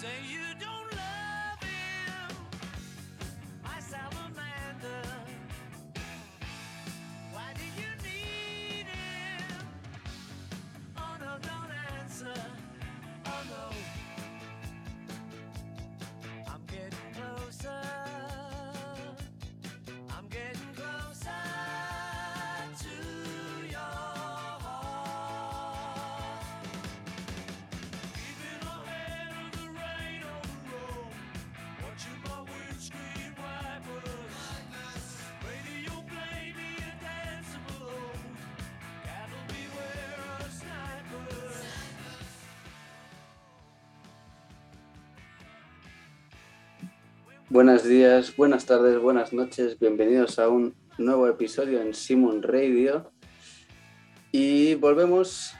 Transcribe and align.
Say 0.00 0.06
you 0.30 0.54
don't 0.60 0.77
Buenos 47.50 47.82
días, 47.82 48.36
buenas 48.36 48.66
tardes, 48.66 49.00
buenas 49.00 49.32
noches, 49.32 49.78
bienvenidos 49.78 50.38
a 50.38 50.50
un 50.50 50.74
nuevo 50.98 51.26
episodio 51.28 51.80
en 51.80 51.94
Simon 51.94 52.42
Radio. 52.42 53.10
Y 54.30 54.74
volvemos 54.74 55.54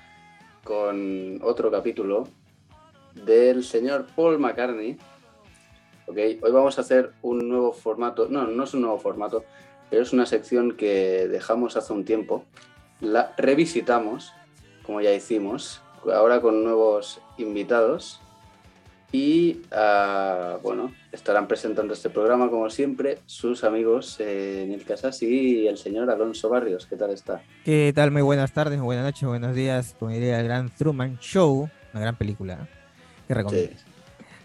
con 0.64 1.38
otro 1.42 1.70
capítulo 1.70 2.28
del 3.14 3.64
señor 3.64 4.04
Paul 4.14 4.38
McCartney. 4.38 4.98
Ok, 6.06 6.16
hoy 6.42 6.52
vamos 6.52 6.76
a 6.76 6.82
hacer 6.82 7.14
un 7.22 7.48
nuevo 7.48 7.72
formato, 7.72 8.28
no, 8.28 8.46
no 8.46 8.64
es 8.64 8.74
un 8.74 8.82
nuevo 8.82 8.98
formato, 8.98 9.46
pero 9.88 10.02
es 10.02 10.12
una 10.12 10.26
sección 10.26 10.76
que 10.76 11.26
dejamos 11.26 11.78
hace 11.78 11.94
un 11.94 12.04
tiempo, 12.04 12.44
la 13.00 13.32
revisitamos, 13.38 14.34
como 14.82 15.00
ya 15.00 15.14
hicimos, 15.14 15.80
ahora 16.12 16.42
con 16.42 16.62
nuevos 16.62 17.22
invitados 17.38 18.20
y 19.10 19.62
ah, 19.72 20.58
bueno, 20.62 20.92
estarán 21.12 21.48
presentando 21.48 21.94
este 21.94 22.10
programa 22.10 22.50
como 22.50 22.68
siempre 22.68 23.18
sus 23.24 23.64
amigos 23.64 24.16
eh, 24.18 24.66
Neil 24.68 24.84
Casas 24.84 25.22
y 25.22 25.66
el 25.66 25.78
señor 25.78 26.10
Alonso 26.10 26.48
Barrios. 26.50 26.86
¿Qué 26.86 26.96
tal 26.96 27.10
está? 27.10 27.42
¿Qué 27.64 27.92
tal? 27.94 28.10
Muy 28.10 28.22
buenas 28.22 28.52
tardes, 28.52 28.80
buenas 28.80 29.04
noches, 29.04 29.26
buenos 29.26 29.54
días. 29.54 29.96
Como 29.98 30.10
diría 30.10 30.38
el 30.38 30.44
gran 30.44 30.68
Truman 30.68 31.18
Show, 31.20 31.70
una 31.92 32.00
gran 32.00 32.16
película 32.16 32.54
¿eh? 32.54 32.68
que 33.26 33.34
recomiendo. 33.34 33.72
Sí. 33.72 33.84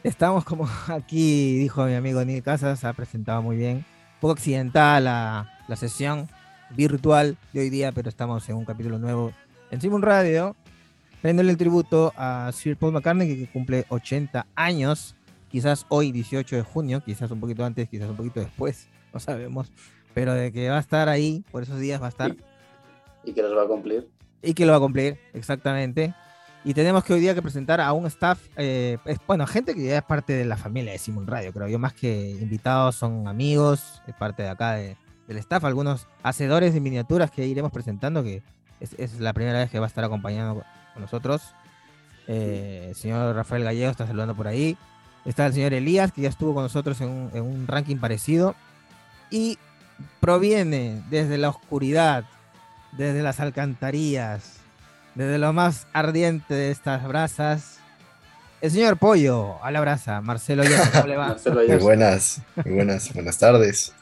Estamos 0.04 0.46
como 0.46 0.70
aquí 0.88 1.58
dijo 1.58 1.86
mi 1.86 1.96
amigo 1.96 2.24
Neil 2.24 2.44
Casas, 2.44 2.86
ha 2.86 2.94
presentado 2.94 3.42
muy 3.42 3.58
bien. 3.58 3.78
Un 3.78 4.20
poco 4.22 4.34
accidental 4.34 5.04
la, 5.04 5.60
la 5.68 5.76
sesión 5.76 6.30
virtual 6.70 7.38
de 7.52 7.60
hoy 7.60 7.70
día, 7.70 7.92
pero 7.92 8.08
estamos 8.08 8.48
en 8.48 8.56
un 8.56 8.64
capítulo 8.64 8.98
nuevo 8.98 9.34
en 9.72 9.82
Simon 9.82 10.02
Radio, 10.02 10.56
rendiendo 11.24 11.52
el 11.52 11.58
tributo 11.58 12.14
a 12.18 12.52
Sir 12.54 12.78
Paul 12.78 12.92
McCartney, 12.94 13.28
que, 13.36 13.48
cumple 13.52 13.86
80 13.90 14.46
años, 14.56 15.16
quizás 15.50 15.86
hoy 15.90 16.12
18 16.12 16.56
de 16.58 16.62
junio, 16.62 17.02
quizás 17.04 17.32
un 17.32 17.40
poquito 17.40 17.64
antes, 17.66 17.88
quizás 17.90 18.10
un 18.10 18.16
poquito 18.18 18.40
después, 18.42 18.88
no 19.14 19.20
sabemos, 19.20 19.72
pero 20.14 20.34
de 20.34 20.52
que 20.52 20.70
va 20.70 20.78
a 20.78 20.82
estar 20.82 21.10
ahí, 21.10 21.44
por 21.52 21.64
esos 21.64 21.80
días 21.80 22.02
va 22.02 22.08
a 22.08 22.10
estar. 22.10 22.36
Y 23.24 23.34
que 23.34 23.42
los 23.42 23.58
va 23.58 23.64
a 23.64 23.68
cumplir. 23.68 24.08
y 24.42 24.54
que 24.54 24.66
lo 24.66 24.74
va 24.74 24.78
a 24.78 24.82
cumplir, 24.82 25.18
exactamente. 25.34 26.14
Y 26.66 26.74
tenemos 26.74 27.04
que 27.04 27.14
hoy 27.14 27.20
día 27.20 27.34
que 27.34 27.42
presentar 27.42 27.80
a 27.82 27.92
un 27.94 28.06
staff, 28.08 28.40
eh, 28.58 28.98
es- 29.06 29.20
bueno, 29.28 29.46
gente 29.48 29.74
que 29.76 29.84
ya 29.86 29.98
es 29.98 30.04
parte 30.04 30.34
de 30.34 30.46
la 30.46 30.56
familia 30.58 30.92
de 30.94 30.98
Simon 30.98 31.28
Radio, 31.28 31.52
creo 31.54 31.68
yo, 31.68 31.80
más 31.80 31.94
que 31.94 32.32
invitados, 32.32 32.96
son 32.96 33.28
amigos, 33.28 34.02
es 34.08 34.14
parte 34.16 34.44
de 34.44 34.50
acá 34.50 34.74
de- 34.74 34.98
del 35.28 35.38
staff, 35.38 35.64
algunos 35.66 36.08
hacedores 36.22 36.74
de 36.74 36.80
miniaturas 36.82 37.32
que 37.32 37.46
iremos 37.48 37.72
presentando, 37.72 38.24
que 38.24 38.44
es, 38.82 38.94
es 38.98 39.20
la 39.22 39.32
primera 39.34 39.60
vez 39.60 39.70
que 39.72 39.80
va 39.80 39.86
a 39.86 39.88
estar 39.88 40.04
acompañando 40.04 40.64
con 40.94 41.02
nosotros. 41.02 41.54
Eh, 42.28 42.88
el 42.90 42.96
señor 42.96 43.36
Rafael 43.36 43.64
Gallego 43.64 43.92
está 43.92 44.08
saludando 44.08 44.36
por 44.36 44.48
ahí. 44.48 44.78
Está 45.26 45.46
el 45.46 45.54
señor 45.54 45.74
Elías, 45.74 46.12
que 46.12 46.22
ya 46.22 46.30
estuvo 46.30 46.54
con 46.54 46.64
nosotros 46.64 47.00
en 47.02 47.10
un, 47.10 47.32
en 47.34 47.44
un 47.44 47.68
ranking 47.68 47.98
parecido. 47.98 48.56
Y 49.30 49.58
proviene 50.20 51.04
desde 51.10 51.38
la 51.38 51.50
oscuridad, 51.50 52.26
desde 52.92 53.22
las 53.24 53.40
alcantarillas, 53.40 54.58
desde 55.16 55.38
lo 55.38 55.54
más 55.54 55.88
ardiente 55.94 56.54
de 56.54 56.72
estas 56.72 57.08
brasas. 57.08 57.80
El 58.62 58.72
señor 58.72 58.98
Pollo, 58.98 59.64
a 59.64 59.72
la 59.72 59.82
brasa, 59.82 60.22
Marcelo 60.22 60.64
Llosa, 60.64 60.90
¿cómo 60.92 61.08
le 61.08 61.18
va? 61.18 61.28
Marcelo 61.30 61.62
Muy 61.68 61.78
buenas, 61.78 62.42
muy 62.64 62.76
buenas, 62.76 63.14
buenas 63.14 63.38
tardes. 63.38 63.94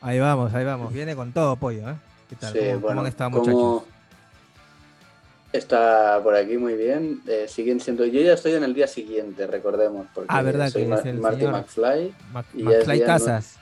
Ahí 0.00 0.18
vamos, 0.18 0.54
ahí 0.54 0.64
vamos, 0.64 0.92
viene 0.92 1.14
con 1.16 1.32
todo 1.32 1.56
Pollo, 1.56 1.90
¿eh? 1.90 1.94
¿Qué 2.28 2.36
tal? 2.36 2.52
Sí, 2.52 2.58
¿Cómo, 2.60 2.70
cómo 2.72 2.86
bueno, 2.86 3.00
han 3.00 3.06
estado, 3.08 3.30
como 3.30 3.44
muchachos? 3.44 3.89
Está 5.52 6.20
por 6.22 6.34
aquí 6.36 6.56
muy 6.58 6.74
bien. 6.74 7.20
eh, 7.26 7.46
siguen 7.48 7.80
siendo. 7.80 8.04
Yo 8.04 8.20
ya 8.20 8.34
estoy 8.34 8.52
en 8.54 8.62
el 8.62 8.72
día 8.74 8.86
siguiente, 8.86 9.46
recordemos. 9.46 10.06
Porque 10.14 10.28
Ah, 10.32 10.42
verdad 10.42 10.68
soy 10.70 10.86
que 10.86 10.94
es 10.94 11.04
el 11.06 11.18
Marty 11.18 11.40
señor- 11.40 11.52
McFly. 11.52 12.14
Mac- 12.32 12.46
y 12.54 12.62
McFly 12.62 13.00
Casas. 13.04 13.56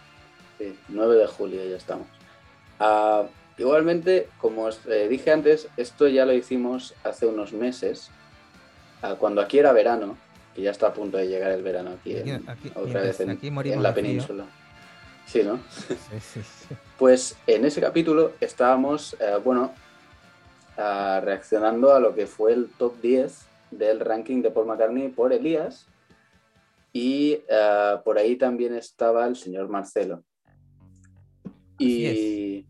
Sí, 0.58 0.76
9 0.88 1.16
de 1.16 1.26
julio 1.26 1.64
ya 1.64 1.76
estamos. 1.76 2.06
Ah, 2.78 3.24
igualmente, 3.56 4.28
como 4.38 4.64
os 4.64 4.80
eh, 4.86 5.08
dije 5.08 5.32
antes, 5.32 5.68
esto 5.78 6.08
ya 6.08 6.26
lo 6.26 6.32
hicimos 6.34 6.94
hace 7.04 7.26
unos 7.26 7.52
meses, 7.54 8.10
ah, 9.00 9.14
cuando 9.18 9.40
aquí 9.40 9.58
era 9.58 9.72
verano, 9.72 10.18
que 10.54 10.62
ya 10.62 10.72
está 10.72 10.88
a 10.88 10.92
punto 10.92 11.16
de 11.16 11.26
llegar 11.28 11.52
el 11.52 11.62
verano 11.62 11.90
aquí, 11.98 12.16
Aquí- 12.18 12.30
en- 12.30 12.48
aquí- 12.50 12.70
otra 12.74 13.00
vez 13.00 13.18
en, 13.20 13.30
aquí 13.30 13.50
morimos 13.50 13.76
en 13.78 13.82
la 13.82 13.94
península. 13.94 14.44
Sí, 15.26 15.42
¿no? 15.42 15.58
Sí, 15.70 15.94
sí, 16.20 16.40
sí. 16.42 16.74
Pues 16.98 17.36
en 17.46 17.64
ese 17.64 17.80
capítulo 17.80 18.32
estábamos, 18.40 19.14
eh, 19.20 19.38
bueno, 19.44 19.72
reaccionando 20.78 21.92
a 21.92 22.00
lo 22.00 22.14
que 22.14 22.26
fue 22.26 22.52
el 22.52 22.68
top 22.78 23.00
10 23.00 23.46
del 23.72 24.00
ranking 24.00 24.42
de 24.42 24.50
Paul 24.50 24.66
McCartney 24.66 25.08
por 25.08 25.32
Elías. 25.32 25.86
Y 26.92 27.40
ah, 27.50 28.00
por 28.04 28.18
ahí 28.18 28.36
también 28.36 28.74
estaba 28.74 29.26
el 29.26 29.36
señor 29.36 29.68
Marcelo. 29.68 30.24
Y, 31.78 32.66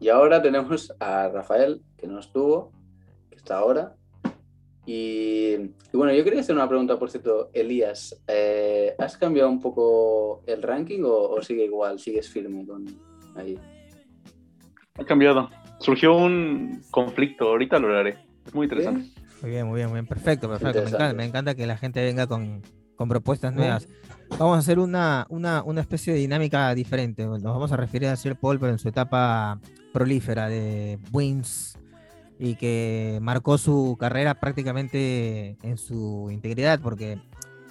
y 0.00 0.08
ahora 0.08 0.42
tenemos 0.42 0.92
a 1.00 1.28
Rafael, 1.28 1.82
que 1.96 2.06
no 2.06 2.18
estuvo, 2.18 2.72
que 3.30 3.36
está 3.36 3.58
ahora. 3.58 3.94
Y, 4.84 5.54
y 5.54 5.94
bueno, 5.94 6.12
yo 6.12 6.24
quería 6.24 6.40
hacer 6.40 6.56
una 6.56 6.68
pregunta, 6.68 6.98
por 6.98 7.10
cierto, 7.10 7.50
Elías, 7.52 8.20
eh, 8.26 8.94
¿has 8.98 9.16
cambiado 9.16 9.48
un 9.48 9.60
poco 9.60 10.42
el 10.46 10.60
ranking 10.60 11.02
o, 11.04 11.30
o 11.30 11.42
sigue 11.42 11.64
igual, 11.64 11.98
sigues 12.00 12.28
firme 12.28 12.66
con 12.66 12.84
ahí? 13.36 13.58
Ha 14.98 15.04
cambiado. 15.04 15.48
Surgió 15.82 16.16
un 16.16 16.82
conflicto, 16.90 17.48
ahorita 17.48 17.78
lo 17.78 17.88
hablaré. 17.88 18.16
Es 18.46 18.54
muy 18.54 18.64
interesante. 18.64 19.10
Muy 19.42 19.50
bien, 19.50 19.66
muy 19.66 19.76
bien, 19.76 19.88
muy 19.88 19.96
bien. 19.96 20.06
Perfecto, 20.06 20.48
perfecto. 20.48 20.80
Me 20.82 20.88
encanta, 20.88 21.14
me 21.14 21.24
encanta 21.24 21.54
que 21.54 21.66
la 21.66 21.76
gente 21.76 22.02
venga 22.02 22.26
con, 22.26 22.62
con 22.96 23.08
propuestas 23.08 23.52
nuevas. 23.52 23.88
Vamos 24.38 24.56
a 24.56 24.58
hacer 24.60 24.78
una, 24.78 25.26
una, 25.28 25.62
una 25.64 25.80
especie 25.80 26.12
de 26.12 26.20
dinámica 26.20 26.72
diferente. 26.74 27.26
Nos 27.26 27.42
vamos 27.42 27.72
a 27.72 27.76
referir 27.76 28.08
a 28.08 28.16
Sir 28.16 28.36
Paul, 28.36 28.60
pero 28.60 28.72
en 28.72 28.78
su 28.78 28.88
etapa 28.88 29.60
prolífera 29.92 30.48
de 30.48 30.98
Wings 31.12 31.78
y 32.38 32.54
que 32.56 33.18
marcó 33.20 33.58
su 33.58 33.96
carrera 34.00 34.34
prácticamente 34.34 35.56
en 35.62 35.78
su 35.78 36.28
integridad, 36.30 36.80
porque, 36.80 37.20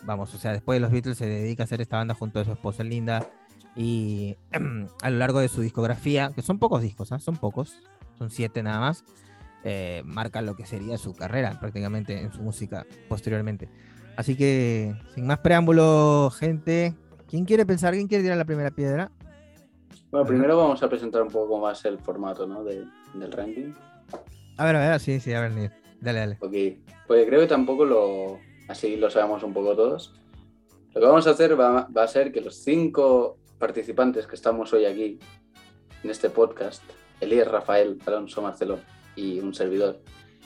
vamos, 0.04 0.34
o 0.34 0.38
sea, 0.38 0.52
después 0.52 0.78
de 0.78 0.82
los 0.82 0.92
Beatles 0.92 1.18
se 1.18 1.28
dedica 1.28 1.64
a 1.64 1.66
hacer 1.66 1.82
esta 1.82 1.98
banda 1.98 2.14
junto 2.14 2.40
a 2.40 2.46
su 2.46 2.52
esposa 2.52 2.84
Linda 2.84 3.28
y 3.76 4.38
a 5.02 5.10
lo 5.10 5.18
largo 5.18 5.40
de 5.40 5.48
su 5.48 5.62
discografía, 5.62 6.32
que 6.34 6.42
son 6.42 6.60
pocos 6.60 6.82
discos, 6.82 7.12
¿ah? 7.12 7.20
son 7.20 7.36
pocos, 7.38 7.82
son 8.22 8.30
siete 8.30 8.62
nada 8.62 8.80
más, 8.80 9.04
eh, 9.64 10.04
marca 10.06 10.44
lo 10.44 10.56
que 10.56 10.68
sería 10.68 10.96
su 11.00 11.16
carrera 11.16 11.58
prácticamente 11.60 12.20
en 12.22 12.32
su 12.32 12.44
música 12.44 12.86
posteriormente. 13.10 13.68
Así 14.16 14.36
que, 14.36 14.94
sin 15.16 15.26
más 15.26 15.40
preámbulo, 15.40 16.30
gente, 16.30 16.94
¿quién 17.28 17.46
quiere 17.46 17.66
pensar? 17.66 17.96
¿Quién 17.96 18.08
quiere 18.08 18.24
tirar 18.24 18.38
la 18.38 18.46
primera 18.46 18.70
piedra? 18.70 19.10
Bueno, 20.12 20.28
primero 20.28 20.56
vamos 20.56 20.84
a 20.84 20.88
presentar 20.88 21.24
un 21.24 21.30
poco 21.30 21.60
más 21.60 21.84
el 21.86 21.98
formato 21.98 22.46
¿no? 22.46 22.64
de- 22.64 22.86
del 23.16 23.32
ranking. 23.32 23.74
A 24.58 24.66
ver, 24.66 24.76
a 24.76 24.80
ver, 24.92 25.00
sí, 25.00 25.20
sí, 25.20 25.34
a 25.34 25.42
ver, 25.42 25.72
dale, 26.00 26.20
dale. 26.20 26.38
Ok, 26.42 26.86
porque 27.08 27.26
creo 27.26 27.40
que 27.40 27.48
tampoco 27.48 27.84
lo, 27.86 28.38
así 28.68 28.98
lo 28.98 29.10
sabemos 29.10 29.42
un 29.42 29.54
poco 29.54 29.76
todos. 29.76 30.14
Lo 30.94 31.02
que 31.02 31.08
vamos 31.08 31.26
a 31.26 31.32
hacer 31.32 31.60
va, 31.60 31.88
va 31.88 32.04
a 32.04 32.08
ser 32.08 32.32
que 32.32 32.42
los 32.42 32.56
cinco 32.58 33.40
participantes 33.58 34.28
que 34.28 34.36
estamos 34.36 34.72
hoy 34.74 34.86
aquí 34.86 35.18
en 36.04 36.10
este 36.12 36.30
podcast, 36.30 36.84
Elías, 37.22 37.48
Rafael, 37.48 37.98
Alonso, 38.06 38.42
Marcelo 38.42 38.80
y 39.16 39.40
un 39.40 39.54
servidor, 39.54 40.00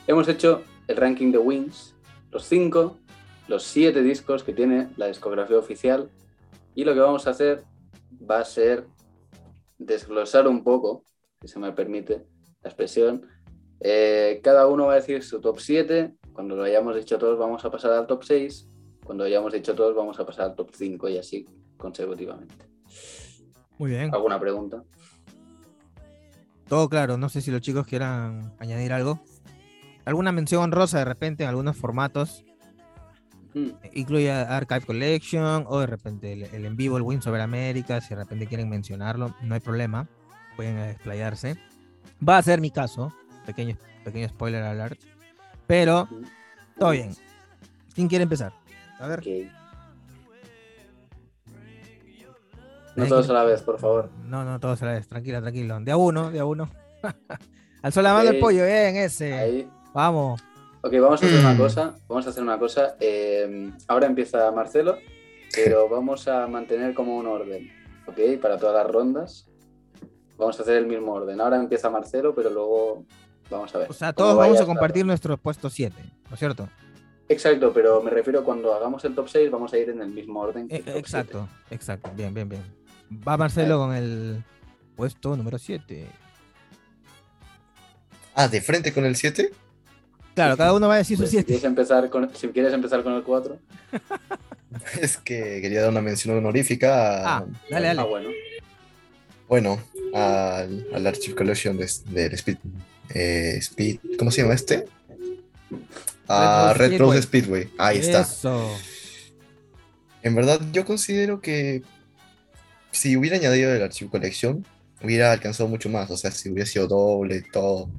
hemos 0.05 0.27
hecho 0.27 0.61
el 0.87 0.97
ranking 0.97 1.31
de 1.31 1.39
Wings, 1.39 1.95
los 2.31 2.45
cinco, 2.45 2.97
los 3.47 3.63
siete 3.63 4.03
discos 4.03 4.43
que 4.43 4.53
tiene 4.53 4.89
la 4.97 5.07
discografía 5.07 5.57
oficial 5.57 6.09
y 6.75 6.83
lo 6.83 6.93
que 6.93 6.99
vamos 6.99 7.25
a 7.25 7.31
hacer 7.31 7.63
va 8.29 8.39
a 8.39 8.45
ser 8.45 8.85
desglosar 9.77 10.47
un 10.47 10.63
poco, 10.63 11.03
si 11.41 11.47
se 11.47 11.59
me 11.59 11.71
permite 11.71 12.25
la 12.61 12.69
expresión, 12.69 13.25
eh, 13.79 14.39
cada 14.43 14.67
uno 14.67 14.87
va 14.87 14.93
a 14.93 14.95
decir 14.95 15.23
su 15.23 15.39
top 15.39 15.59
7. 15.59 16.15
Cuando 16.33 16.55
lo 16.55 16.63
hayamos 16.63 16.95
dicho 16.95 17.17
todos, 17.17 17.37
vamos 17.37 17.63
a 17.65 17.71
pasar 17.71 17.91
al 17.91 18.07
top 18.07 18.23
6. 18.23 18.69
cuando 19.05 19.23
hayamos 19.23 19.53
dicho 19.53 19.75
todos, 19.75 19.95
vamos 19.95 20.19
a 20.19 20.25
pasar 20.25 20.45
al 20.45 20.55
top 20.55 20.71
5 20.73 21.09
y 21.09 21.17
así 21.19 21.45
consecutivamente. 21.77 22.65
Muy 23.77 23.91
bien. 23.91 24.11
¿Alguna 24.11 24.39
pregunta? 24.39 24.83
Todo 26.67 26.89
claro. 26.89 27.17
No 27.17 27.29
sé 27.29 27.41
si 27.41 27.51
los 27.51 27.61
chicos 27.61 27.85
quieran 27.87 28.53
añadir 28.59 28.93
algo. 28.93 29.23
¿Alguna 30.05 30.31
mención 30.31 30.63
honrosa 30.63 30.99
de 30.99 31.05
repente 31.05 31.43
en 31.43 31.49
algunos 31.49 31.77
formatos? 31.77 32.43
Mm, 33.53 33.69
Incluye 33.93 34.31
Archive 34.31 34.81
Collection 34.81 35.65
o 35.67 35.79
de 35.79 35.87
repente 35.87 36.33
el, 36.33 36.43
el 36.43 36.65
en 36.65 36.75
vivo, 36.75 36.97
el 36.97 37.03
Win 37.03 37.21
sobre 37.21 37.41
América. 37.41 38.01
Si 38.01 38.09
de 38.09 38.15
repente 38.17 38.47
quieren 38.47 38.69
mencionarlo, 38.69 39.33
no 39.41 39.53
hay 39.55 39.61
problema. 39.61 40.07
Pueden 40.55 40.77
explayarse. 40.79 41.57
Va 42.27 42.37
a 42.37 42.43
ser 42.43 42.61
mi 42.61 42.71
caso. 42.71 43.13
Pequeño, 43.45 43.77
pequeño 44.03 44.27
spoiler 44.29 44.63
alert. 44.63 44.99
Pero 45.67 46.07
todo 46.77 46.91
bien. 46.91 47.11
¿Quién 47.93 48.07
quiere 48.07 48.23
empezar? 48.23 48.53
A 48.99 49.07
ver. 49.07 49.21
No 52.95 53.07
todos 53.07 53.29
a 53.29 53.33
la 53.33 53.43
vez, 53.43 53.61
por 53.61 53.79
favor. 53.79 54.09
No, 54.25 54.43
no, 54.45 54.59
todos 54.59 54.81
a 54.81 54.85
la 54.85 54.93
vez. 54.93 55.07
Tranquila, 55.07 55.41
tranquilo. 55.41 55.79
De 55.81 55.91
a 55.91 55.97
uno, 55.97 56.31
de 56.31 56.39
a 56.39 56.45
uno. 56.45 56.69
Alzó 57.81 58.01
la 58.01 58.13
mano 58.13 58.29
el 58.29 58.39
pollo, 58.39 58.65
bien, 58.65 58.95
ese. 58.95 59.33
Ahí. 59.33 59.69
Vamos. 59.93 60.41
Ok, 60.81 60.93
vamos 61.01 61.21
a 61.21 61.25
hacer 61.25 61.39
una 61.39 61.53
Mm. 61.53 61.57
cosa. 61.57 61.95
Vamos 62.07 62.27
a 62.27 62.29
hacer 62.29 62.43
una 62.43 62.57
cosa. 62.59 62.95
eh, 62.99 63.71
ahora 63.87 64.05
empieza 64.07 64.51
Marcelo, 64.51 64.97
pero 65.53 65.87
vamos 65.89 66.27
a 66.27 66.47
mantener 66.47 66.93
como 66.93 67.17
un 67.17 67.27
orden, 67.27 67.69
¿ok? 68.07 68.39
Para 68.41 68.57
todas 68.57 68.75
las 68.75 68.91
rondas. 68.91 69.47
Vamos 70.37 70.59
a 70.59 70.63
hacer 70.63 70.77
el 70.77 70.85
mismo 70.87 71.13
orden. 71.13 71.39
Ahora 71.41 71.57
empieza 71.57 71.89
Marcelo, 71.89 72.33
pero 72.35 72.49
luego 72.49 73.05
vamos 73.49 73.73
a 73.73 73.79
ver. 73.79 73.89
O 73.89 73.93
sea, 73.93 74.13
todos 74.13 74.35
vamos 74.37 74.59
a 74.59 74.65
compartir 74.65 75.03
ronda. 75.03 75.11
nuestro 75.11 75.37
puesto 75.37 75.69
7, 75.69 75.95
¿no 76.29 76.33
es 76.33 76.39
cierto? 76.39 76.67
Exacto, 77.29 77.71
pero 77.73 78.03
me 78.03 78.11
refiero 78.11 78.43
cuando 78.43 78.73
hagamos 78.75 79.03
el 79.05 79.15
top 79.15 79.27
6, 79.29 79.49
vamos 79.49 79.73
a 79.73 79.77
ir 79.79 79.89
en 79.89 80.01
el 80.01 80.09
mismo 80.09 80.41
orden. 80.41 80.67
que 80.67 80.75
el 80.77 80.83
top 80.83 80.95
exacto, 80.97 81.47
exacto. 81.71 82.11
Bien, 82.15 82.33
bien, 82.33 82.47
bien. 82.49 82.61
Va 83.11 83.37
Marcelo 83.37 83.77
con 83.77 83.93
el 83.95 84.43
puesto 84.95 85.35
número 85.35 85.57
7. 85.57 86.07
Ah, 88.35 88.47
de 88.47 88.61
frente 88.61 88.91
con 88.93 89.05
el 89.05 89.15
7. 89.15 89.51
Claro, 90.33 90.57
cada 90.57 90.73
uno 90.73 90.87
va 90.87 90.95
a 90.95 90.97
decir 90.97 91.17
siete. 91.17 91.17
su 91.17 91.21
Pues, 91.23 91.29
si, 91.31 91.37
7. 91.37 91.45
quieres 91.47 91.63
empezar 91.63 92.09
con, 92.09 92.35
si 92.35 92.47
quieres 92.49 92.73
empezar 92.73 93.03
con 93.03 93.13
el 93.13 93.23
4. 93.23 93.57
Es 95.01 95.15
que 95.17 95.61
quería 95.61 95.81
dar 95.81 95.89
una 95.91 96.01
mención 96.01 96.37
honorífica 96.37 97.23
a- 97.23 97.37
Ah, 97.37 97.45
dale, 97.69 97.87
dale. 97.87 98.01
Ah, 98.01 98.03
bueno. 98.03 98.29
bueno, 99.47 99.79
al, 100.13 100.85
al 100.93 101.07
Archive 101.07 101.33
Collection 101.33 101.77
de- 101.77 101.89
del 102.07 102.33
Speed, 102.33 102.57
eh, 103.13 103.55
Speed. 103.59 103.99
¿Cómo 104.19 104.31
se 104.31 104.41
llama 104.41 104.53
este? 104.53 104.85
A 106.27 106.73
Red 106.75 106.97
Rose 106.99 107.21
Speedway. 107.21 107.63
Speedway. 107.63 107.73
Ahí 107.77 107.99
está. 107.99 108.21
Eso. 108.21 108.69
En 110.23 110.35
verdad, 110.35 110.59
yo 110.73 110.83
considero 110.83 111.39
que 111.39 111.81
si 112.95 113.15
hubiera 113.17 113.37
añadido 113.37 113.73
el 113.73 113.81
Archive 113.83 114.09
Collection, 114.11 114.65
hubiera 115.03 115.31
alcanzado 115.31 115.69
mucho 115.69 115.89
más. 115.89 116.09
O 116.11 116.17
sea, 116.17 116.31
si 116.31 116.49
hubiera 116.49 116.65
sido 116.65 116.87
doble, 116.87 117.43
todo. 117.51 117.89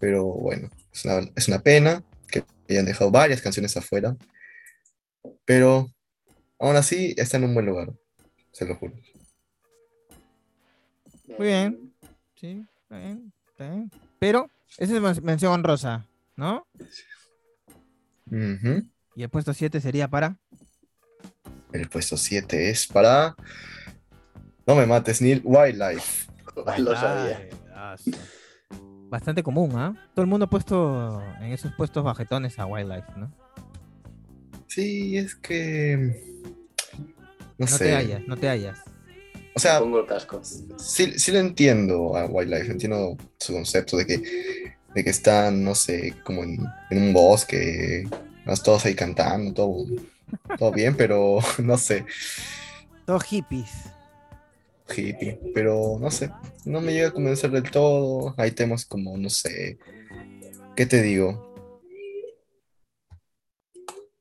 Pero 0.00 0.24
bueno, 0.24 0.70
es 0.92 1.04
una, 1.04 1.20
es 1.34 1.48
una 1.48 1.60
pena 1.60 2.02
que 2.28 2.44
hayan 2.68 2.86
dejado 2.86 3.10
varias 3.10 3.40
canciones 3.40 3.76
afuera. 3.76 4.16
Pero 5.44 5.90
aún 6.58 6.76
así 6.76 7.14
está 7.16 7.36
en 7.36 7.44
un 7.44 7.54
buen 7.54 7.66
lugar. 7.66 7.92
Se 8.52 8.64
lo 8.64 8.74
juro. 8.76 8.94
Muy 11.38 11.46
bien. 11.48 11.92
Sí, 12.36 12.64
está 12.82 12.98
bien, 12.98 13.32
está 13.50 13.70
bien. 13.70 13.90
Pero, 14.18 14.50
esa 14.78 14.94
es 14.94 15.00
men- 15.00 15.24
mención 15.24 15.52
honrosa, 15.52 16.06
¿no? 16.36 16.66
Ujú. 18.30 18.82
Y 19.14 19.22
el 19.22 19.28
puesto 19.28 19.52
7 19.54 19.80
sería 19.80 20.08
para. 20.08 20.36
El 21.72 21.88
puesto 21.88 22.16
7 22.16 22.70
es 22.70 22.86
para. 22.86 23.34
No 24.66 24.74
me 24.74 24.86
mates, 24.86 25.22
Neil. 25.22 25.40
Wildlife. 25.44 26.26
Lo 26.78 26.94
sabía. 26.96 27.48
Bastante 29.08 29.42
común, 29.42 29.72
¿ah? 29.76 29.94
Todo 30.14 30.22
el 30.24 30.28
mundo 30.28 30.46
ha 30.46 30.50
puesto 30.50 31.22
en 31.40 31.52
esos 31.52 31.72
puestos 31.74 32.02
bajetones 32.02 32.58
a 32.58 32.66
Wildlife, 32.66 33.06
¿no? 33.16 33.32
Sí, 34.66 35.16
es 35.16 35.34
que. 35.36 36.20
No, 37.58 37.64
No 37.64 37.66
sé. 37.68 37.84
te 37.84 37.94
hallas, 37.94 38.22
no 38.26 38.36
te 38.36 38.48
hallas. 38.48 38.80
O 39.54 39.58
sea, 39.58 39.78
Pongo 39.78 40.00
el 40.00 40.06
casco. 40.06 40.40
sí, 40.42 41.18
sí 41.18 41.32
lo 41.32 41.38
entiendo 41.38 42.16
a 42.16 42.26
Wildlife. 42.26 42.72
Entiendo 42.72 43.16
su 43.38 43.52
concepto 43.54 43.96
de 43.96 44.06
que, 44.06 44.74
de 44.94 45.04
que 45.04 45.10
están, 45.10 45.62
no 45.64 45.74
sé, 45.74 46.14
como 46.24 46.42
en, 46.42 46.58
en 46.90 47.02
un 47.02 47.12
bosque. 47.12 48.08
Todos 48.64 48.84
ahí 48.84 48.94
cantando, 48.94 49.52
todo, 49.54 49.86
todo 50.58 50.72
bien, 50.72 50.94
pero 50.96 51.38
no 51.62 51.78
sé. 51.78 52.04
Todos 53.06 53.22
hippies. 53.24 53.70
Hippie, 54.94 55.38
pero 55.54 55.98
no 56.00 56.10
sé, 56.10 56.30
no 56.64 56.80
me 56.80 56.92
llega 56.92 57.08
a 57.08 57.12
convencer 57.12 57.50
del 57.50 57.70
todo. 57.70 58.34
Hay 58.36 58.52
temas 58.52 58.84
como, 58.84 59.16
no 59.16 59.30
sé, 59.30 59.78
¿qué 60.76 60.86
te 60.86 61.02
digo? 61.02 61.44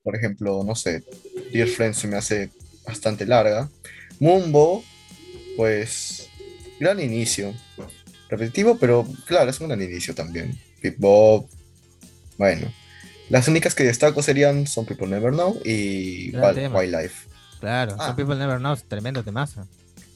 Por 0.03 0.15
ejemplo, 0.15 0.63
no 0.63 0.75
sé, 0.75 1.03
Dear 1.51 1.67
Friend 1.67 1.93
se 1.95 2.07
me 2.07 2.17
hace 2.17 2.51
bastante 2.85 3.25
larga. 3.25 3.69
Mumbo, 4.19 4.83
pues, 5.57 6.29
gran 6.79 6.99
inicio. 6.99 7.53
Repetitivo, 8.29 8.77
pero 8.77 9.05
claro, 9.25 9.49
es 9.49 9.59
un 9.59 9.67
gran 9.67 9.81
inicio 9.81 10.13
también. 10.13 10.57
Big 10.81 10.95
Bob, 10.97 11.47
bueno. 12.37 12.71
Las 13.29 13.47
únicas 13.47 13.73
que 13.73 13.83
destaco 13.83 14.21
serían 14.21 14.67
Some 14.67 14.87
People 14.87 15.07
Never 15.07 15.31
Know 15.31 15.59
y 15.65 16.31
Wild-. 16.35 16.71
Wildlife. 16.73 17.27
Claro, 17.59 17.95
Ah. 17.97 18.07
Some 18.07 18.15
People 18.15 18.35
Never 18.35 18.59
Know, 18.59 18.73
es 18.73 18.83
tremendo 18.83 19.23
temazo. 19.23 19.67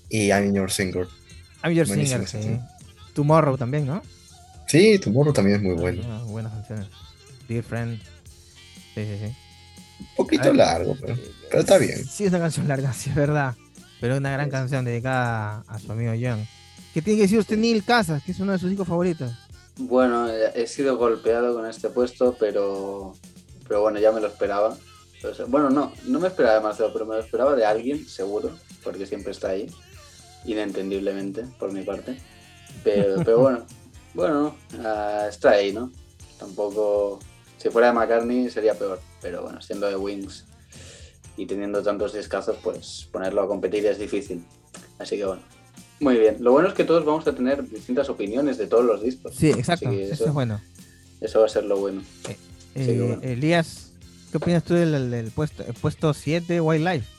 Y 0.09 0.27
I'm 0.31 0.53
Your 0.53 0.71
Singer. 0.71 1.07
I'm 1.63 1.73
Your 1.73 1.87
Buenísimo 1.87 2.25
Singer, 2.25 2.59
sí. 2.59 2.59
Tomorrow 3.13 3.57
también, 3.57 3.85
¿no? 3.85 4.01
Sí, 4.67 4.99
Tomorrow 4.99 5.33
también 5.33 5.57
es 5.57 5.63
muy 5.63 5.75
bueno. 5.75 6.01
Ah, 6.05 6.23
buenas 6.27 6.53
canciones. 6.53 6.87
Dear 7.47 7.63
Friend. 7.63 7.99
Sí, 8.95 9.05
sí, 9.05 9.17
sí. 9.25 9.35
Un 9.99 10.15
poquito 10.15 10.43
A 10.43 10.47
ver. 10.47 10.55
largo, 10.55 10.95
pero, 10.99 11.17
pero 11.49 11.61
está 11.61 11.77
bien. 11.77 12.05
Sí, 12.05 12.23
es 12.25 12.29
una 12.29 12.39
canción 12.39 12.67
larga, 12.67 12.93
sí, 12.93 13.09
es 13.09 13.15
verdad. 13.15 13.55
Pero 13.99 14.13
es 14.13 14.19
una 14.19 14.31
gran 14.31 14.49
canción 14.49 14.85
dedicada 14.85 15.63
a 15.67 15.79
su 15.79 15.91
amigo 15.91 16.13
John. 16.19 16.47
¿Qué 16.93 17.01
tiene 17.01 17.17
que 17.17 17.23
decir 17.23 17.39
usted, 17.39 17.57
Neil 17.57 17.83
Casas, 17.83 18.23
que 18.23 18.31
es 18.31 18.39
uno 18.39 18.53
de 18.53 18.59
sus 18.59 18.71
hijos 18.71 18.87
favoritos? 18.87 19.31
Bueno, 19.77 20.29
he 20.29 20.67
sido 20.67 20.97
golpeado 20.97 21.53
con 21.53 21.65
este 21.65 21.89
puesto, 21.89 22.35
pero, 22.39 23.15
pero 23.67 23.81
bueno, 23.81 23.99
ya 23.99 24.11
me 24.11 24.19
lo 24.21 24.27
esperaba. 24.27 24.77
Bueno, 25.47 25.69
no, 25.69 25.93
no 26.05 26.19
me 26.19 26.27
esperaba 26.29 26.55
de 26.55 26.61
Marcelo, 26.61 26.91
pero 26.93 27.05
me 27.05 27.15
lo 27.15 27.21
esperaba 27.21 27.55
de 27.55 27.65
alguien, 27.65 28.07
seguro, 28.07 28.57
porque 28.83 29.05
siempre 29.05 29.31
está 29.31 29.49
ahí, 29.49 29.69
inentendiblemente, 30.45 31.45
por 31.59 31.71
mi 31.71 31.83
parte. 31.83 32.17
Pero, 32.83 33.15
pero 33.23 33.39
bueno, 33.39 33.65
bueno, 34.13 34.55
ah, 34.83 35.27
está 35.29 35.51
ahí, 35.51 35.73
¿no? 35.73 35.91
Tampoco, 36.37 37.19
si 37.57 37.69
fuera 37.69 37.87
de 37.87 37.93
McCartney 37.93 38.49
sería 38.49 38.75
peor, 38.75 38.99
pero 39.21 39.43
bueno, 39.43 39.61
siendo 39.61 39.87
de 39.87 39.95
Wings 39.95 40.45
y 41.35 41.45
teniendo 41.45 41.81
tantos 41.83 42.13
discazos, 42.13 42.57
pues 42.63 43.07
ponerlo 43.11 43.41
a 43.41 43.47
competir 43.47 43.85
es 43.85 43.99
difícil. 43.99 44.43
Así 44.97 45.17
que 45.17 45.25
bueno, 45.25 45.41
muy 45.99 46.17
bien. 46.17 46.37
Lo 46.39 46.51
bueno 46.51 46.69
es 46.69 46.73
que 46.73 46.85
todos 46.85 47.05
vamos 47.05 47.27
a 47.27 47.33
tener 47.33 47.67
distintas 47.69 48.09
opiniones 48.09 48.57
de 48.57 48.67
todos 48.67 48.85
los 48.85 49.01
discos. 49.01 49.35
Sí, 49.35 49.49
exacto. 49.49 49.89
Eso 49.89 50.13
eso, 50.13 50.25
es 50.27 50.33
bueno. 50.33 50.61
eso 51.19 51.39
va 51.39 51.45
a 51.45 51.49
ser 51.49 51.65
lo 51.65 51.77
bueno. 51.77 52.01
Eh, 52.75 52.97
bueno. 52.99 53.21
Elías, 53.21 53.91
¿qué 54.31 54.37
opinas 54.37 54.63
tú 54.63 54.75
del, 54.75 55.11
del 55.11 55.31
puesto, 55.31 55.63
el 55.65 55.73
puesto 55.73 56.13
7, 56.13 56.61
Wildlife? 56.61 57.18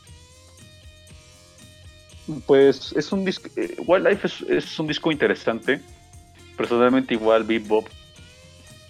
Pues 2.47 2.93
es 2.97 3.11
un 3.13 3.25
disco. 3.25 3.49
eh, 3.57 3.77
Wildlife 3.87 4.27
es, 4.27 4.41
es 4.43 4.79
un 4.79 4.87
disco 4.87 5.11
interesante. 5.11 5.81
Personalmente, 6.57 7.15
igual 7.15 7.45
Big 7.45 7.67
Bob 7.67 7.87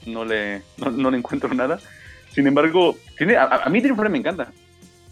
no 0.07 0.25
le, 0.25 0.63
no, 0.77 0.91
no 0.91 1.11
le 1.11 1.19
encuentro 1.19 1.53
nada. 1.55 1.79
Sin 2.33 2.47
embargo, 2.47 2.97
tiene, 3.17 3.37
a, 3.37 3.45
a 3.45 3.69
mí 3.69 3.81
me 4.11 4.19
encanta. 4.19 4.53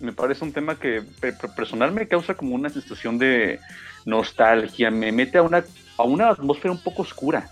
Me 0.01 0.13
parece 0.13 0.45
un 0.45 0.53
tema 0.53 0.77
que 0.79 1.03
pe- 1.21 1.33
pe- 1.33 1.49
personal 1.49 1.93
me 1.93 2.07
causa 2.07 2.35
como 2.35 2.55
una 2.55 2.71
sensación 2.71 3.19
de 3.19 3.59
nostalgia. 4.05 4.91
Me 4.91 5.11
mete 5.13 5.39
a 5.39 5.43
una, 5.43 5.65
a 5.97 6.03
una 6.03 6.31
atmósfera 6.31 6.73
un 6.73 6.83
poco 6.83 7.03
oscura, 7.03 7.49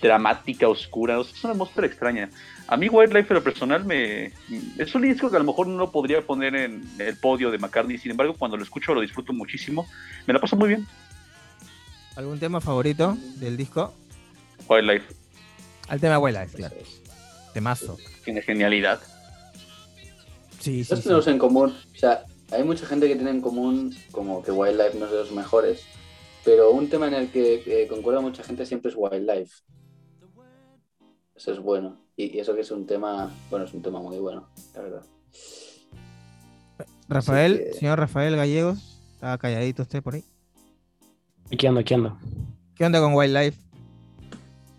dramática, 0.00 0.68
oscura. 0.68 1.18
O 1.18 1.24
sea, 1.24 1.34
es 1.34 1.44
una 1.44 1.52
atmósfera 1.52 1.86
extraña. 1.86 2.30
A 2.68 2.76
mí 2.76 2.88
Wildlife, 2.88 3.28
en 3.32 3.34
lo 3.34 3.44
personal, 3.44 3.84
me, 3.84 4.32
es 4.78 4.94
un 4.94 5.02
disco 5.02 5.30
que 5.30 5.36
a 5.36 5.38
lo 5.38 5.44
mejor 5.44 5.66
no 5.68 5.76
lo 5.78 5.92
podría 5.92 6.20
poner 6.22 6.56
en 6.56 6.82
el 6.98 7.16
podio 7.16 7.50
de 7.50 7.58
McCartney. 7.58 7.98
Sin 7.98 8.10
embargo, 8.10 8.34
cuando 8.38 8.56
lo 8.56 8.62
escucho 8.64 8.94
lo 8.94 9.00
disfruto 9.00 9.32
muchísimo. 9.32 9.86
Me 10.26 10.34
la 10.34 10.40
paso 10.40 10.56
muy 10.56 10.68
bien. 10.68 10.86
¿Algún 12.16 12.38
tema 12.38 12.60
favorito 12.60 13.16
del 13.36 13.56
disco? 13.56 13.92
Wildlife 14.68 15.14
Al 15.88 16.00
tema 16.00 16.18
Wildlife, 16.18 16.56
claro. 16.56 16.74
Temazo. 17.52 17.96
tiene 18.24 18.42
genialidad. 18.42 19.00
Sí, 20.60 20.82
sí, 20.84 20.90
Nosotros 20.90 20.98
sí. 20.98 21.04
tenemos 21.04 21.26
en 21.28 21.38
común, 21.38 21.76
o 21.94 21.98
sea, 21.98 22.24
hay 22.50 22.64
mucha 22.64 22.86
gente 22.86 23.06
que 23.08 23.14
tiene 23.14 23.30
en 23.30 23.40
común 23.40 23.94
como 24.10 24.42
que 24.42 24.50
Wildlife 24.50 24.98
no 24.98 25.04
es 25.06 25.12
de 25.12 25.18
los 25.18 25.32
mejores, 25.32 25.84
pero 26.46 26.70
un 26.70 26.88
tema 26.88 27.08
en 27.08 27.14
el 27.14 27.30
que 27.30 27.62
eh, 27.66 27.86
concuerda 27.88 28.20
mucha 28.22 28.42
gente 28.42 28.64
siempre 28.64 28.90
es 28.90 28.96
Wildlife. 28.96 29.54
Eso 31.34 31.52
es 31.52 31.58
bueno. 31.58 31.98
Y, 32.16 32.36
y 32.36 32.40
eso 32.40 32.54
que 32.54 32.62
es 32.62 32.70
un 32.70 32.86
tema, 32.86 33.30
bueno, 33.50 33.66
es 33.66 33.74
un 33.74 33.82
tema 33.82 34.00
muy 34.00 34.18
bueno, 34.18 34.48
la 34.74 34.80
verdad. 34.80 35.02
Rafael, 37.08 37.58
que- 37.58 37.72
señor 37.74 37.98
Rafael 37.98 38.36
Gallegos, 38.36 39.00
está 39.14 39.36
calladito 39.38 39.82
usted 39.82 40.02
por 40.02 40.14
ahí. 40.14 40.24
Aquí 41.52 41.66
ando, 41.66 41.80
aquí 41.80 41.94
ando. 41.94 42.16
¿Qué 42.74 42.84
onda 42.84 43.00
con 43.00 43.14
Wildlife? 43.14 43.58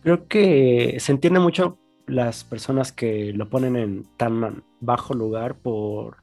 Creo 0.01 0.27
que 0.27 0.97
se 0.99 1.11
entiende 1.11 1.39
mucho 1.39 1.77
las 2.07 2.43
personas 2.43 2.91
que 2.91 3.33
lo 3.33 3.49
ponen 3.49 3.75
en 3.75 4.03
tan 4.17 4.63
bajo 4.79 5.13
lugar 5.13 5.55
por, 5.55 6.17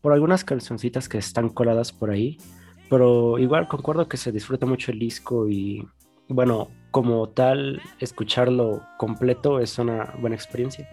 por 0.00 0.12
algunas 0.12 0.44
cancioncitas 0.44 1.08
que 1.08 1.18
están 1.18 1.48
coladas 1.48 1.92
por 1.92 2.10
ahí. 2.10 2.38
Pero 2.90 3.38
igual 3.38 3.68
concuerdo 3.68 4.08
que 4.08 4.16
se 4.16 4.32
disfruta 4.32 4.66
mucho 4.66 4.90
el 4.90 4.98
disco 4.98 5.48
y 5.48 5.86
bueno, 6.28 6.68
como 6.90 7.28
tal, 7.30 7.80
escucharlo 8.00 8.82
completo 8.98 9.60
es 9.60 9.78
una 9.78 10.14
buena 10.20 10.36
experiencia. 10.36 10.88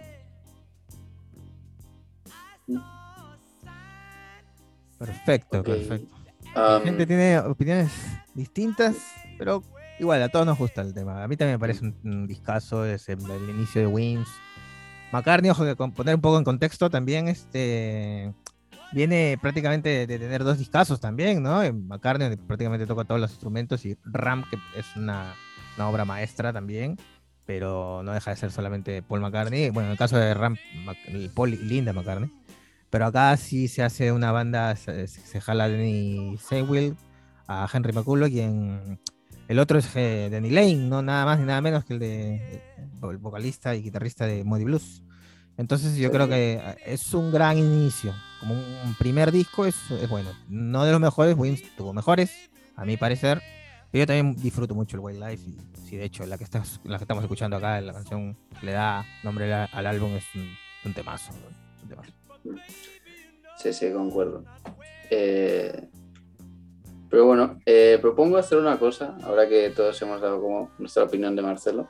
Perfecto, 4.97 5.61
perfecto. 5.61 6.15
La 6.55 6.79
gente 6.81 7.05
tiene 7.05 7.37
opiniones 7.39 7.91
distintas, 8.33 8.95
pero 9.37 9.61
igual 9.99 10.23
a 10.23 10.29
todos 10.29 10.45
nos 10.45 10.57
gusta 10.57 10.81
el 10.81 10.93
tema. 10.93 11.21
A 11.21 11.27
mí 11.27 11.35
también 11.35 11.55
me 11.55 11.59
parece 11.59 11.83
un, 11.83 11.95
un 12.05 12.27
discazo, 12.27 12.85
es 12.85 13.09
el, 13.09 13.19
el 13.29 13.49
inicio 13.49 13.81
de 13.81 13.87
Wings. 13.87 14.29
McCartney, 15.11 15.51
ojo 15.51 15.65
que 15.65 15.75
con 15.75 15.91
poner 15.91 16.15
un 16.15 16.21
poco 16.21 16.37
en 16.37 16.45
contexto 16.45 16.89
también, 16.89 17.27
este 17.27 18.33
viene 18.91 19.37
prácticamente 19.41 20.07
de 20.07 20.19
tener 20.19 20.43
dos 20.43 20.57
discazos 20.57 20.99
también, 20.99 21.43
¿no? 21.43 21.61
McCartney 21.73 22.35
prácticamente 22.37 22.85
toca 22.85 23.03
todos 23.03 23.21
los 23.21 23.31
instrumentos 23.31 23.85
y 23.85 23.97
Ram, 24.03 24.43
que 24.49 24.57
es 24.77 24.85
una, 24.95 25.33
obra 25.77 26.05
maestra 26.05 26.53
también, 26.53 26.97
pero 27.45 28.01
no 28.03 28.13
deja 28.13 28.31
de 28.31 28.37
ser 28.37 28.51
solamente 28.51 29.01
Paul 29.01 29.21
McCartney. 29.21 29.69
Bueno, 29.69 29.87
en 29.87 29.91
el 29.93 29.97
caso 29.97 30.17
de 30.17 30.33
Ram, 30.33 30.57
Paul 31.33 31.53
y 31.53 31.57
Linda 31.57 31.93
McCartney. 31.93 32.31
Pero 32.89 33.07
acá 33.07 33.35
sí 33.35 33.67
se 33.67 33.83
hace 33.83 34.11
una 34.11 34.31
banda, 34.31 34.75
se, 34.75 35.07
se 35.07 35.41
jala 35.41 35.65
a 35.65 35.69
Denny 35.69 36.37
Seywill, 36.37 36.95
a 37.47 37.67
Henry 37.71 37.91
McCullough, 37.91 38.29
quien 38.29 38.99
el 39.47 39.59
otro 39.59 39.77
es 39.77 39.95
eh, 39.95 40.29
Danny 40.31 40.49
Lane, 40.49 40.75
no 40.75 41.03
nada 41.03 41.23
más 41.25 41.39
ni 41.39 41.45
nada 41.45 41.61
menos 41.61 41.85
que 41.85 41.93
el 41.93 41.99
de 41.99 42.61
el 43.03 43.17
vocalista 43.17 43.75
y 43.75 43.83
guitarrista 43.83 44.25
de 44.25 44.43
Moody 44.43 44.63
Blues. 44.63 45.03
Entonces 45.57 45.95
yo 45.95 46.11
creo 46.11 46.27
que 46.27 46.53
eh, 46.53 46.75
es 46.85 47.13
un 47.13 47.31
gran 47.31 47.57
inicio, 47.57 48.13
como 48.39 48.55
un 48.55 48.95
primer 48.95 49.31
disco 49.31 49.65
es, 49.65 49.75
es 49.91 50.09
bueno, 50.09 50.31
no 50.49 50.83
de 50.83 50.91
los 50.91 50.99
mejores, 50.99 51.35
Wings 51.37 51.75
tuvo 51.75 51.93
mejores, 51.93 52.49
a 52.75 52.85
mi 52.85 52.97
parecer, 52.97 53.41
pero 53.91 54.03
yo 54.03 54.07
también 54.07 54.35
disfruto 54.35 54.75
mucho 54.75 54.97
el 54.97 55.01
Wildlife 55.01 55.43
y 55.49 55.57
sí, 55.87 55.95
de 55.95 56.05
hecho 56.05 56.25
la 56.25 56.37
que, 56.37 56.43
estás, 56.43 56.81
la 56.83 56.97
que 56.97 57.05
estamos 57.05 57.23
escuchando 57.23 57.55
acá, 57.55 57.79
la 57.79 57.93
canción 57.93 58.35
que 58.59 58.65
le 58.65 58.73
da 58.73 59.05
nombre 59.23 59.53
al, 59.53 59.69
al 59.71 59.87
álbum 59.87 60.13
es 60.15 60.25
un, 60.35 60.49
un 60.83 60.93
temazo, 60.93 61.31
un 61.83 61.89
temazo. 61.89 62.11
Sí, 63.57 63.73
sí, 63.73 63.91
concuerdo. 63.91 64.43
Eh, 65.09 65.89
pero 67.09 67.25
bueno, 67.25 67.59
eh, 67.65 67.97
propongo 68.01 68.37
hacer 68.37 68.57
una 68.57 68.77
cosa, 68.77 69.17
ahora 69.23 69.47
que 69.47 69.69
todos 69.69 70.01
hemos 70.01 70.21
dado 70.21 70.41
como 70.41 70.71
nuestra 70.77 71.03
opinión 71.03 71.35
de 71.35 71.41
Marcelo. 71.41 71.87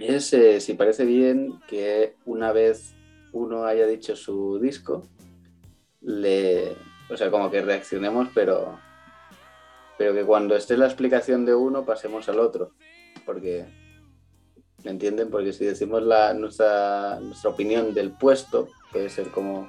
Es 0.00 0.32
eh, 0.32 0.60
si 0.60 0.74
parece 0.74 1.04
bien 1.04 1.60
que 1.68 2.14
una 2.24 2.52
vez 2.52 2.94
uno 3.32 3.64
haya 3.64 3.86
dicho 3.86 4.16
su 4.16 4.58
disco, 4.58 5.02
le, 6.00 6.76
o 7.10 7.16
sea, 7.16 7.30
como 7.30 7.50
que 7.50 7.62
reaccionemos, 7.62 8.28
pero, 8.34 8.78
pero 9.98 10.14
que 10.14 10.24
cuando 10.24 10.56
esté 10.56 10.76
la 10.76 10.86
explicación 10.86 11.44
de 11.44 11.54
uno 11.54 11.84
pasemos 11.84 12.28
al 12.28 12.40
otro. 12.40 12.72
Porque, 13.24 13.66
¿me 14.84 14.90
entienden? 14.90 15.30
Porque 15.30 15.52
si 15.52 15.64
decimos 15.64 16.02
la, 16.02 16.34
nuestra, 16.34 17.18
nuestra 17.20 17.50
opinión 17.50 17.94
del 17.94 18.12
puesto, 18.12 18.68
puede 18.92 19.08
ser 19.08 19.30
como, 19.30 19.68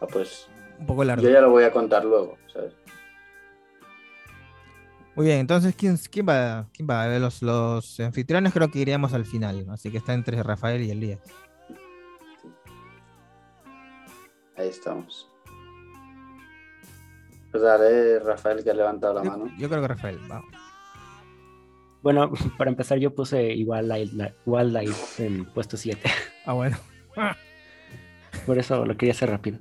ah, 0.00 0.06
pues 0.10 0.48
Un 0.78 0.86
poco 0.86 1.04
largo. 1.04 1.22
yo 1.22 1.30
ya 1.30 1.40
lo 1.40 1.50
voy 1.50 1.64
a 1.64 1.72
contar 1.72 2.04
luego, 2.04 2.36
¿sabes? 2.52 2.72
Muy 5.16 5.24
bien, 5.26 5.38
entonces, 5.38 5.74
¿quién, 5.74 5.96
quién 5.96 6.28
va? 6.28 6.68
¿Quién 6.74 6.86
va? 6.88 7.06
Los, 7.18 7.40
los 7.40 7.98
anfitriones 8.00 8.52
creo 8.52 8.70
que 8.70 8.78
iríamos 8.80 9.14
al 9.14 9.24
final, 9.24 9.66
así 9.70 9.90
que 9.90 9.96
está 9.96 10.12
entre 10.12 10.42
Rafael 10.42 10.82
y 10.82 10.90
Elías. 10.90 11.20
Ahí 14.58 14.68
estamos. 14.68 15.26
Pues 17.50 17.62
dale, 17.62 18.18
Rafael, 18.20 18.62
que 18.62 18.70
ha 18.70 18.74
levantado 18.74 19.14
la 19.14 19.24
Yo, 19.24 19.30
mano. 19.30 19.50
yo 19.58 19.68
creo 19.70 19.80
que 19.80 19.88
Rafael, 19.88 20.18
va. 20.30 20.42
Bueno, 22.02 22.30
para 22.58 22.70
empezar 22.70 22.98
yo 22.98 23.14
puse 23.14 23.54
igual 23.54 23.90
Wildlife 24.44 25.26
en 25.26 25.46
puesto 25.46 25.78
7. 25.78 26.10
Ah, 26.44 26.52
bueno. 26.52 26.76
Por 28.44 28.58
eso 28.58 28.84
lo 28.84 28.96
quería 28.96 29.12
hacer 29.14 29.30
rápido. 29.30 29.58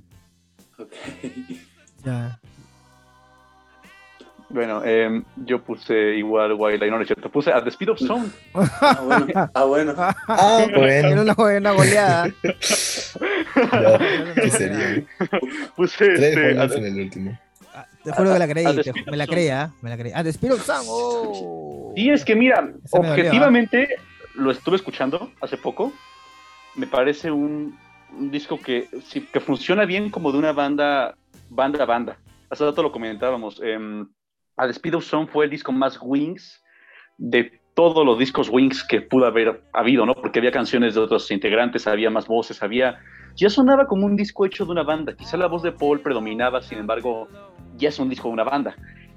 Ok. 0.77 0.91
Ya. 2.03 2.39
Bueno, 4.49 4.83
em, 4.85 5.23
yo 5.37 5.61
puse 5.63 6.15
igual 6.15 6.53
Wildlife, 6.53 6.91
no, 6.91 6.97
no 6.97 7.01
es 7.01 7.07
cierto. 7.07 7.29
Puse 7.31 7.51
At 7.51 7.63
the 7.63 7.69
Speed 7.71 7.89
of 7.89 7.99
Sound. 7.99 8.31
Ah, 8.53 8.99
bueno. 9.03 9.49
Ah, 9.53 9.63
bueno. 9.65 9.93
Ah, 9.97 10.65
Era 10.69 10.77
bueno. 10.77 11.21
una, 11.23 11.57
una 11.57 11.71
goleada. 11.71 12.29
¿Qué 14.35 14.49
sería? 14.51 15.03
Puse 15.75 16.05
Tres 16.05 16.19
este, 16.21 16.41
goles 16.53 16.71
At- 16.71 16.77
en 16.77 16.85
el 16.85 16.99
último. 17.01 17.39
Ah, 17.73 17.85
Te 18.03 18.11
juro 18.11 18.33
que 18.33 18.39
la 18.39 18.47
creí, 18.47 18.65
Ah, 18.65 18.73
te- 18.81 19.11
me 19.11 19.17
la 19.17 19.25
of 19.25 19.29
creí, 19.29 19.49
¿ah? 19.49 19.71
Me 19.81 19.89
la 19.89 19.97
creí. 19.97 20.11
Ah, 20.15 20.23
The 20.23 20.29
Speed 20.29 20.53
of 20.53 20.63
Sound. 20.65 20.85
Oh. 20.89 21.93
Sí, 21.95 22.09
es 22.09 22.23
que 22.23 22.35
mira, 22.35 22.55
Ese 22.83 22.99
me 22.99 23.07
dolió, 23.07 23.11
objetivamente 23.23 23.95
lo 24.35 24.51
estuve 24.51 24.75
escuchando 24.75 25.31
hace 25.41 25.57
poco. 25.57 25.91
Me 26.75 26.87
parece 26.87 27.31
un, 27.31 27.77
un 28.17 28.31
disco 28.31 28.59
que, 28.59 28.87
sí, 29.07 29.21
que 29.31 29.39
funciona 29.39 29.85
bien 29.85 30.09
como 30.09 30.31
de 30.31 30.37
una 30.37 30.51
banda, 30.51 31.15
banda 31.49 31.83
a 31.83 31.85
banda. 31.87 32.17
Hace 32.49 32.63
rato 32.65 32.83
lo 32.83 32.91
comentábamos. 32.91 33.59
Eh, 33.63 33.77
At 34.57 34.67
the 34.67 34.73
Speed 34.73 34.95
of 34.95 35.03
Sound 35.03 35.29
fue 35.29 35.45
el 35.45 35.51
disco 35.51 35.71
más 35.71 35.99
Wings 36.01 36.63
de 37.17 37.61
todos 37.75 38.05
los 38.05 38.17
discos 38.17 38.49
Wings 38.49 38.83
que 38.87 39.01
pudo 39.01 39.25
haber 39.25 39.61
habido, 39.73 40.05
¿no? 40.05 40.15
Porque 40.15 40.39
había 40.39 40.51
canciones 40.51 40.95
de 40.95 41.01
otros 41.01 41.29
integrantes, 41.29 41.87
había 41.87 42.09
más 42.09 42.27
voces, 42.27 42.63
había... 42.63 42.99
Ya 43.35 43.49
sonaba 43.49 43.85
como 43.85 44.05
un 44.05 44.15
disco 44.15 44.45
hecho 44.45 44.65
de 44.65 44.71
una 44.71 44.83
banda. 44.83 45.13
Quizá 45.13 45.35
la 45.35 45.47
voz 45.47 45.61
de 45.61 45.73
Paul 45.73 45.99
predominaba, 45.99 46.61
sin 46.61 46.77
embargo, 46.77 47.27
ya 47.75 47.89
es 47.89 47.99
un 47.99 48.09
disco 48.09 48.29
de 48.29 48.33
una 48.33 48.45
banda. 48.45 48.75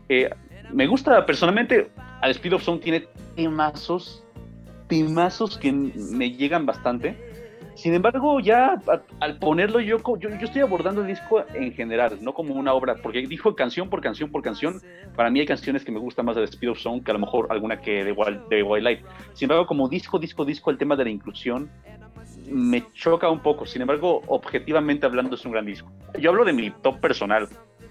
Eh, 0.08 0.28
me 0.72 0.88
gusta 0.88 1.24
personalmente, 1.24 1.90
Al 2.20 2.32
Speed 2.32 2.54
of 2.54 2.64
Sound 2.64 2.82
tiene 2.82 3.06
temazos, 3.36 4.24
temazos 4.88 5.56
que 5.56 5.72
me 5.72 6.32
llegan 6.32 6.66
bastante. 6.66 7.16
Sin 7.78 7.94
embargo, 7.94 8.40
ya 8.40 8.72
a- 8.88 9.00
al 9.20 9.38
ponerlo 9.38 9.78
yo, 9.80 9.98
yo, 10.18 10.28
yo 10.30 10.46
estoy 10.46 10.62
abordando 10.62 11.02
el 11.02 11.06
disco 11.06 11.44
en 11.54 11.72
general, 11.72 12.18
no 12.20 12.34
como 12.34 12.54
una 12.54 12.72
obra, 12.74 12.96
porque 12.96 13.24
dijo 13.24 13.54
canción 13.54 13.88
por 13.88 14.00
canción 14.00 14.30
por 14.32 14.42
canción. 14.42 14.82
Para 15.14 15.30
mí 15.30 15.38
hay 15.38 15.46
canciones 15.46 15.84
que 15.84 15.92
me 15.92 16.00
gustan 16.00 16.26
más 16.26 16.34
de 16.34 16.42
Speed 16.42 16.72
of 16.72 16.78
Sound 16.80 17.04
que 17.04 17.12
a 17.12 17.14
lo 17.14 17.20
mejor 17.20 17.46
alguna 17.50 17.80
que 17.80 18.02
de, 18.04 18.10
Wild, 18.10 18.48
de 18.48 18.64
Wildlife. 18.64 19.04
Sin 19.32 19.46
embargo, 19.46 19.66
como 19.66 19.88
disco, 19.88 20.18
disco, 20.18 20.44
disco, 20.44 20.72
el 20.72 20.76
tema 20.78 20.96
de 20.96 21.04
la 21.04 21.10
inclusión 21.10 21.70
me 22.50 22.84
choca 22.94 23.30
un 23.30 23.38
poco. 23.40 23.64
Sin 23.64 23.80
embargo, 23.82 24.22
objetivamente 24.26 25.06
hablando, 25.06 25.36
es 25.36 25.44
un 25.44 25.52
gran 25.52 25.64
disco. 25.64 25.88
Yo 26.18 26.30
hablo 26.30 26.44
de 26.44 26.52
mi 26.52 26.70
top 26.70 26.98
personal, 26.98 27.48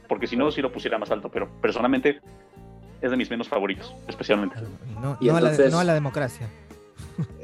porque 0.10 0.27
si 0.27 0.36
no, 0.36 0.51
si 0.51 0.62
lo 0.62 0.70
pusiera 0.70 0.98
más 0.98 1.12
alto, 1.12 1.29
pero 1.29 1.48
personalmente 1.62 2.20
es 3.01 3.10
de 3.10 3.15
mis 3.15 3.29
menos 3.29 3.48
favoritos, 3.48 3.96
especialmente. 4.08 4.58
No, 5.01 5.17
Y 5.22 5.27
no 5.27 5.38
a 5.38 5.41
la, 5.41 5.51
no 5.70 5.79
a 5.79 5.84
la 5.86 5.94
democracia. 5.94 6.50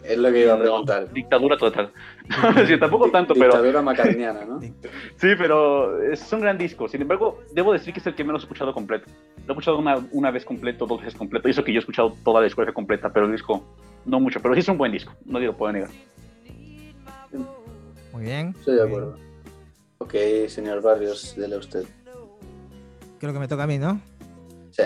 Es 0.03 0.17
lo 0.17 0.31
que 0.31 0.41
iba 0.41 0.53
a 0.53 0.57
No, 0.57 0.62
preguntar. 0.62 1.13
dictadura 1.13 1.57
total. 1.57 1.91
sí, 2.67 2.77
tampoco 2.77 3.10
tanto, 3.10 3.33
pero 3.33 3.45
Dictadura 3.53 3.81
macarniana, 3.81 4.43
¿no? 4.45 4.60
sí, 5.15 5.29
pero 5.38 6.01
es 6.03 6.31
un 6.33 6.41
gran 6.41 6.57
disco. 6.57 6.88
Sin 6.89 7.01
embargo, 7.01 7.39
debo 7.53 7.72
decir 7.74 7.93
que 7.93 8.00
es 8.01 8.07
el 8.07 8.13
que 8.15 8.24
menos 8.24 8.41
he 8.41 8.45
escuchado 8.45 8.74
completo. 8.74 9.05
Lo 9.45 9.48
he 9.48 9.51
escuchado 9.53 9.77
una, 9.77 10.05
una 10.12 10.29
vez 10.31 10.43
completo, 10.43 10.86
dos 10.86 11.00
veces 11.00 11.15
completo. 11.15 11.48
Y 11.48 11.51
eso 11.51 11.63
que 11.63 11.72
yo 11.72 11.77
he 11.77 11.79
escuchado 11.79 12.13
toda 12.24 12.41
la 12.41 12.45
discografía 12.45 12.74
completa, 12.74 13.12
pero 13.13 13.27
el 13.27 13.31
disco 13.31 13.63
no 14.05 14.19
mucho. 14.19 14.41
Pero 14.41 14.53
sí 14.55 14.60
es 14.60 14.67
un 14.67 14.77
buen 14.77 14.91
disco, 14.91 15.13
nadie 15.25 15.48
lo 15.48 15.55
puede 15.55 15.74
negar. 15.74 15.89
Muy 18.12 18.24
bien. 18.24 18.53
Estoy 18.60 18.75
de 18.75 18.81
muy 18.81 18.89
bien. 18.89 19.03
acuerdo. 19.03 19.17
Ok, 20.00 20.13
señor 20.50 20.81
Barrios, 20.81 21.36
dele 21.38 21.57
usted. 21.57 21.86
Creo 23.19 23.31
que 23.33 23.39
me 23.39 23.48
toca 23.48 23.63
a 23.63 23.67
mí, 23.67 23.77
¿no? 23.77 24.00
Sí. 24.72 24.83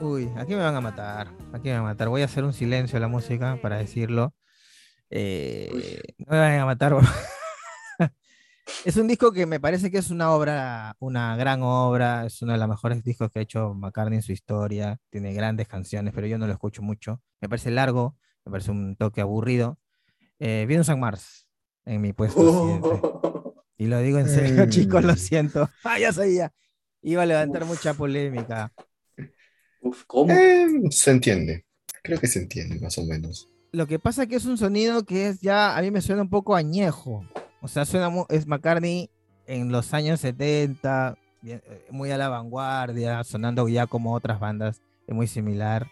Uy, 0.00 0.30
aquí 0.36 0.54
me 0.54 0.62
van 0.62 0.74
a 0.74 0.80
matar. 0.80 1.28
Aquí 1.52 1.68
me 1.68 1.72
van 1.72 1.80
a 1.80 1.84
matar. 1.84 2.08
Voy 2.08 2.22
a 2.22 2.26
hacer 2.26 2.44
un 2.44 2.52
silencio 2.52 2.98
a 2.98 3.00
la 3.00 3.08
música 3.08 3.58
para 3.62 3.78
decirlo. 3.78 4.34
Eh, 5.10 6.02
no 6.18 6.32
me 6.32 6.38
van 6.38 6.60
a 6.60 6.66
matar. 6.66 6.96
es 8.84 8.96
un 8.96 9.08
disco 9.08 9.32
que 9.32 9.46
me 9.46 9.58
parece 9.58 9.90
que 9.90 9.98
es 9.98 10.10
una 10.10 10.32
obra, 10.32 10.96
una 10.98 11.36
gran 11.36 11.62
obra. 11.62 12.26
Es 12.26 12.42
uno 12.42 12.52
de 12.52 12.58
los 12.58 12.68
mejores 12.68 13.02
discos 13.02 13.30
que 13.30 13.38
ha 13.38 13.42
hecho 13.42 13.74
McCartney 13.74 14.16
en 14.16 14.22
su 14.22 14.32
historia. 14.32 14.98
Tiene 15.10 15.32
grandes 15.32 15.66
canciones, 15.66 16.12
pero 16.14 16.26
yo 16.26 16.36
no 16.36 16.46
lo 16.46 16.52
escucho 16.52 16.82
mucho. 16.82 17.22
Me 17.40 17.48
parece 17.48 17.70
largo, 17.70 18.16
me 18.44 18.52
parece 18.52 18.70
un 18.70 18.96
toque 18.96 19.22
aburrido. 19.22 19.78
Eh, 20.38 20.66
and 20.68 20.98
Mars 20.98 21.46
en 21.86 22.02
mi 22.02 22.12
puesto 22.12 22.40
siguiente. 22.40 23.00
Y 23.78 23.86
lo 23.86 23.98
digo 24.00 24.18
en 24.18 24.28
serio, 24.28 24.66
chicos, 24.68 25.04
lo 25.04 25.14
siento. 25.16 25.70
Ah, 25.84 25.98
ya 25.98 26.12
sabía. 26.12 26.52
Iba 27.02 27.22
a 27.22 27.26
levantar 27.26 27.64
mucha 27.64 27.94
polémica. 27.94 28.72
Uf, 29.88 30.04
¿cómo? 30.06 30.32
Eh, 30.32 30.66
se 30.90 31.10
entiende. 31.10 31.64
Creo 32.02 32.18
que 32.18 32.26
se 32.26 32.40
entiende, 32.40 32.78
más 32.80 32.98
o 32.98 33.04
menos. 33.04 33.48
Lo 33.72 33.86
que 33.86 33.98
pasa 33.98 34.26
que 34.26 34.36
es 34.36 34.44
un 34.46 34.58
sonido 34.58 35.04
que 35.04 35.28
es 35.28 35.40
ya, 35.40 35.76
a 35.76 35.82
mí 35.82 35.90
me 35.90 36.00
suena 36.00 36.22
un 36.22 36.30
poco 36.30 36.54
añejo. 36.56 37.24
O 37.60 37.68
sea, 37.68 37.84
suena, 37.84 38.10
es 38.28 38.46
McCartney 38.46 39.10
en 39.46 39.70
los 39.70 39.92
años 39.94 40.20
70, 40.20 41.16
bien, 41.42 41.62
eh, 41.66 41.86
muy 41.90 42.10
a 42.10 42.18
la 42.18 42.28
vanguardia, 42.28 43.22
sonando 43.24 43.68
ya 43.68 43.86
como 43.86 44.14
otras 44.14 44.40
bandas, 44.40 44.80
es 45.06 45.14
muy 45.14 45.26
similar. 45.26 45.86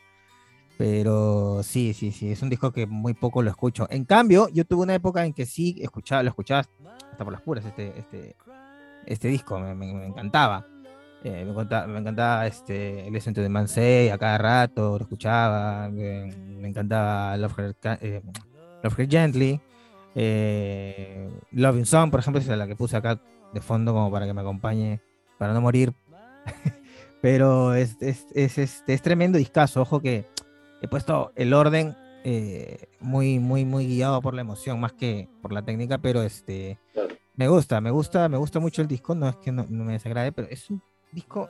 Pero 0.76 1.62
sí, 1.62 1.94
sí, 1.94 2.10
sí, 2.10 2.32
es 2.32 2.42
un 2.42 2.50
disco 2.50 2.72
que 2.72 2.86
muy 2.86 3.14
poco 3.14 3.42
lo 3.42 3.50
escucho. 3.50 3.86
En 3.90 4.04
cambio, 4.04 4.48
yo 4.48 4.64
tuve 4.64 4.82
una 4.82 4.94
época 4.94 5.24
en 5.24 5.32
que 5.32 5.46
sí 5.46 5.76
escuchaba, 5.80 6.22
lo 6.24 6.30
escuchaba 6.30 6.60
hasta 7.12 7.24
por 7.24 7.32
las 7.32 7.42
puras, 7.42 7.64
este, 7.64 7.96
este, 7.96 8.34
este 9.06 9.28
disco, 9.28 9.58
me, 9.60 9.74
me- 9.74 9.94
me 9.94 10.06
encantaba. 10.06 10.66
Eh, 11.24 11.42
me, 11.44 11.52
encantaba, 11.52 11.86
me 11.86 11.98
encantaba 12.00 12.46
este, 12.46 13.10
Listen 13.10 13.32
to 13.32 13.40
the 13.40 13.48
Man 13.48 13.66
Say 13.66 14.10
a 14.10 14.18
cada 14.18 14.36
rato, 14.36 14.98
lo 14.98 15.04
escuchaba. 15.04 15.88
Me, 15.88 16.26
me 16.60 16.68
encantaba 16.68 17.34
Love 17.38 17.58
Her, 17.58 17.76
eh, 18.02 18.22
Love 18.82 18.98
Her 19.00 19.08
Gently. 19.08 19.60
Eh, 20.14 21.28
Loving 21.52 21.86
Song, 21.86 22.10
por 22.10 22.20
ejemplo, 22.20 22.40
es 22.40 22.46
la 22.46 22.66
que 22.66 22.76
puse 22.76 22.96
acá 22.96 23.18
de 23.54 23.60
fondo 23.60 23.92
como 23.94 24.10
para 24.10 24.26
que 24.26 24.34
me 24.34 24.42
acompañe, 24.42 25.00
para 25.38 25.54
no 25.54 25.62
morir. 25.62 25.94
Pero 27.22 27.74
es, 27.74 27.96
es, 28.00 28.26
es, 28.34 28.58
este, 28.58 28.92
es 28.92 29.00
tremendo 29.00 29.38
discazo. 29.38 29.80
Ojo 29.80 30.00
que 30.00 30.26
he 30.82 30.88
puesto 30.88 31.32
el 31.36 31.54
orden 31.54 31.96
eh, 32.22 32.88
muy, 33.00 33.38
muy, 33.38 33.64
muy 33.64 33.86
guiado 33.86 34.20
por 34.20 34.34
la 34.34 34.42
emoción, 34.42 34.78
más 34.78 34.92
que 34.92 35.28
por 35.40 35.52
la 35.52 35.62
técnica, 35.62 35.98
pero 35.98 36.22
este 36.22 36.78
Claro. 36.92 37.14
me 37.34 37.48
gusta, 37.48 37.80
me 37.80 37.90
gusta, 37.90 38.28
me 38.28 38.36
gusta 38.36 38.60
mucho 38.60 38.82
el 38.82 38.88
disco. 38.88 39.14
No 39.14 39.28
es 39.28 39.36
que 39.36 39.52
no, 39.52 39.66
no 39.68 39.84
me 39.84 39.94
desagrade, 39.94 40.32
pero 40.32 40.48
es 40.50 40.68
un 40.68 40.82
disco 41.14 41.48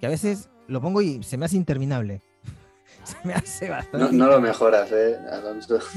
que 0.00 0.06
a 0.06 0.10
veces 0.10 0.48
lo 0.68 0.80
pongo 0.80 1.00
y 1.02 1.22
se 1.22 1.36
me 1.36 1.46
hace 1.46 1.56
interminable. 1.56 2.20
se 3.04 3.16
me 3.24 3.34
hace 3.34 3.68
bastante. 3.70 3.98
No, 3.98 4.12
no 4.12 4.26
lo 4.30 4.40
mejoras, 4.40 4.90
¿eh, 4.92 5.16
Alonso? 5.32 5.78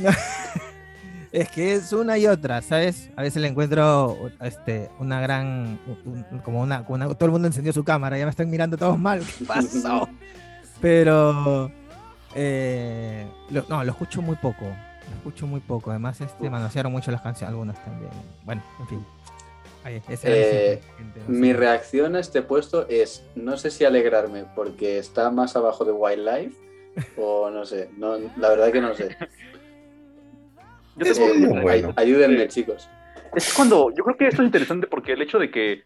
Es 1.32 1.50
que 1.50 1.76
es 1.76 1.94
una 1.94 2.18
y 2.18 2.28
otra, 2.28 2.62
¿sabes? 2.62 3.10
A 3.16 3.22
veces 3.22 3.42
le 3.42 3.48
encuentro 3.48 4.18
este, 4.42 4.90
una 5.00 5.22
gran. 5.22 5.80
un- 6.06 6.26
como 6.44 6.60
una, 6.62 6.84
una- 6.90 7.08
Todo 7.14 7.26
el 7.28 7.32
mundo 7.32 7.48
encendió 7.48 7.72
su 7.72 7.86
cámara, 7.86 8.18
ya 8.18 8.26
me 8.26 8.32
están 8.32 8.50
mirando 8.50 8.76
todos 8.76 9.00
mal. 9.00 9.22
¿Qué 9.40 9.46
pasó? 9.48 10.10
Pero. 10.82 11.72
eh, 12.36 13.26
lo- 13.50 13.66
no, 13.70 13.82
lo 13.82 13.92
escucho 13.92 14.22
muy 14.22 14.36
poco. 14.36 14.66
Lo 14.66 15.16
escucho 15.18 15.48
muy 15.48 15.62
poco. 15.62 15.92
Además, 15.92 16.20
este, 16.20 16.50
manosearon 16.50 16.92
mucho 16.92 17.12
las 17.12 17.22
canciones, 17.22 17.52
algunas 17.52 17.82
también. 17.86 18.12
Bueno, 18.44 18.62
en 18.82 18.88
fin. 18.90 19.06
Ahí, 19.84 20.02
Eh, 20.24 20.80
no 21.28 21.34
Mi 21.34 21.52
sé. 21.52 21.54
reacción 21.58 22.16
a 22.16 22.20
este 22.20 22.42
puesto 22.42 22.88
es, 22.88 23.26
no 23.36 23.58
sé 23.58 23.72
si 23.72 23.84
alegrarme 23.86 24.46
porque 24.56 24.98
está 24.98 25.32
más 25.32 25.56
abajo 25.56 25.86
de 25.86 25.92
Wildlife 25.92 26.56
o 27.18 27.50
no 27.50 27.66
sé, 27.66 27.90
no, 27.98 28.18
la 28.38 28.50
verdad 28.50 28.72
que 28.72 28.82
no 28.82 28.94
sé. 28.94 29.16
Yo 30.98 31.06
Eh, 31.08 31.34
muy 31.34 31.62
bueno. 31.62 31.94
ay- 31.96 32.08
ayúdenme, 32.08 32.48
chicos. 32.48 32.88
Es 33.36 33.54
cuando, 33.54 33.90
yo 33.96 34.04
creo 34.04 34.18
que 34.18 34.28
esto 34.28 34.42
es 34.42 34.46
interesante 34.48 34.88
porque 34.88 35.14
el 35.14 35.22
hecho 35.22 35.40
de 35.40 35.50
que 35.50 35.84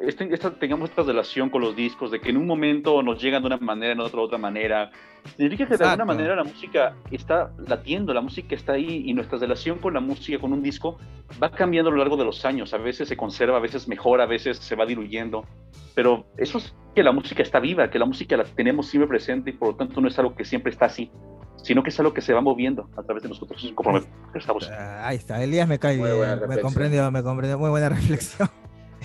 este- 0.00 0.32
esta- 0.34 0.50
tengamos 0.52 0.90
esta 0.90 1.02
relación 1.02 1.50
con 1.50 1.62
los 1.62 1.74
discos, 1.76 2.10
de 2.10 2.20
que 2.20 2.30
en 2.30 2.36
un 2.36 2.46
momento 2.46 3.02
nos 3.02 3.22
llegan 3.22 3.42
de 3.42 3.46
una 3.48 3.56
manera, 3.58 3.92
en 3.92 4.00
otra 4.00 4.18
de 4.20 4.24
otra 4.26 4.38
manera, 4.38 4.90
significa 5.36 5.64
que 5.66 5.76
de 5.76 5.84
alguna 5.84 5.92
Exacto. 5.94 6.06
manera 6.06 6.36
la 6.36 6.44
música 6.44 6.94
está 7.10 7.50
latiendo, 7.66 8.12
la 8.12 8.20
música 8.20 8.54
está 8.54 8.72
ahí 8.72 9.04
y 9.06 9.14
nuestra 9.14 9.38
relación 9.38 9.78
con 9.78 9.94
la 9.94 10.00
música, 10.00 10.38
con 10.38 10.52
un 10.52 10.62
disco, 10.62 10.98
va 11.42 11.50
cambiando 11.50 11.88
a 11.90 11.92
lo 11.92 11.98
largo 11.98 12.16
de 12.16 12.24
los 12.24 12.44
años. 12.44 12.74
A 12.74 12.78
veces 12.78 13.08
se 13.08 13.16
conserva, 13.16 13.56
a 13.56 13.60
veces 13.60 13.88
mejora, 13.88 14.24
a 14.24 14.26
veces 14.26 14.58
se 14.58 14.74
va 14.76 14.84
diluyendo. 14.86 15.44
Pero 15.94 16.26
eso 16.36 16.58
es 16.58 16.74
que 16.94 17.02
la 17.02 17.12
música 17.12 17.42
está 17.42 17.60
viva, 17.60 17.88
que 17.88 17.98
la 17.98 18.04
música 18.04 18.36
la 18.36 18.44
tenemos 18.44 18.88
siempre 18.88 19.08
presente 19.08 19.50
y 19.50 19.52
por 19.52 19.68
lo 19.68 19.76
tanto 19.76 20.00
no 20.00 20.08
es 20.08 20.18
algo 20.18 20.34
que 20.34 20.44
siempre 20.44 20.72
está 20.72 20.86
así, 20.86 21.10
sino 21.62 21.82
que 21.84 21.90
es 21.90 21.98
algo 22.00 22.12
que 22.12 22.20
se 22.20 22.32
va 22.34 22.40
moviendo 22.40 22.88
a 22.96 23.02
través 23.04 23.22
de 23.22 23.28
nosotros 23.28 23.72
conforme 23.74 24.00
estamos. 24.34 24.68
Ah, 24.70 25.06
Ahí 25.06 25.16
está, 25.16 25.42
Elías 25.42 25.68
me 25.68 25.78
cae 25.78 25.96
me 25.96 26.58
comprendió, 26.60 27.10
me 27.12 27.22
comprendió, 27.22 27.58
muy 27.58 27.70
buena 27.70 27.88
reflexión. 27.90 28.48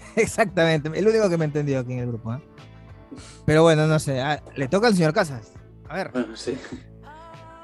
Exactamente, 0.15 0.89
el 0.97 1.07
único 1.07 1.29
que 1.29 1.37
me 1.37 1.45
entendió 1.45 1.79
aquí 1.79 1.93
en 1.93 1.99
el 1.99 2.07
grupo. 2.07 2.33
¿eh? 2.33 2.41
Pero 3.45 3.63
bueno, 3.63 3.87
no 3.87 3.99
sé, 3.99 4.21
ah, 4.21 4.41
le 4.55 4.67
toca 4.67 4.87
al 4.87 4.95
señor 4.95 5.13
Casas. 5.13 5.53
A 5.87 5.95
ver, 5.95 6.11
Bueno, 6.11 6.35
sí. 6.35 6.57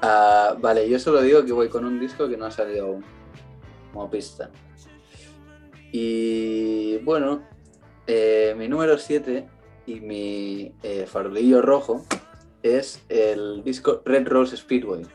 Ah, 0.02 0.56
vale, 0.60 0.88
yo 0.88 0.98
solo 0.98 1.22
digo 1.22 1.44
que 1.44 1.52
voy 1.52 1.68
con 1.68 1.84
un 1.84 1.98
disco 1.98 2.28
que 2.28 2.36
no 2.36 2.46
ha 2.46 2.50
salido 2.50 2.86
aún, 2.86 3.04
como 3.92 4.10
pista. 4.10 4.50
Y 5.92 6.98
bueno, 6.98 7.42
eh, 8.06 8.54
mi 8.58 8.68
número 8.68 8.98
7 8.98 9.48
y 9.86 10.00
mi 10.00 10.74
eh, 10.82 11.06
farolillo 11.06 11.62
rojo 11.62 12.04
es 12.62 13.02
el 13.08 13.62
disco 13.64 14.02
Red 14.04 14.28
Rose 14.28 14.56
Speedway. 14.56 15.06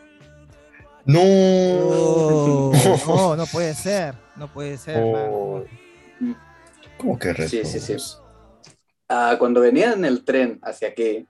No. 1.06 1.22
Oh, 1.22 2.72
no, 3.08 3.36
no 3.36 3.46
puede 3.46 3.74
ser, 3.74 4.16
no 4.36 4.48
puede 4.48 4.78
ser. 4.78 5.04
Oh. 5.04 5.64
¿Cómo 7.02 7.18
que 7.18 7.34
Red 7.34 7.48
Sí, 7.48 7.66
sí, 7.66 7.80
sí. 7.80 7.96
Ah, 9.10 9.36
cuando 9.40 9.60
venía 9.60 9.94
en 9.94 10.06
el 10.06 10.24
tren 10.24 10.60
hacia 10.62 10.90
aquí, 10.90 11.26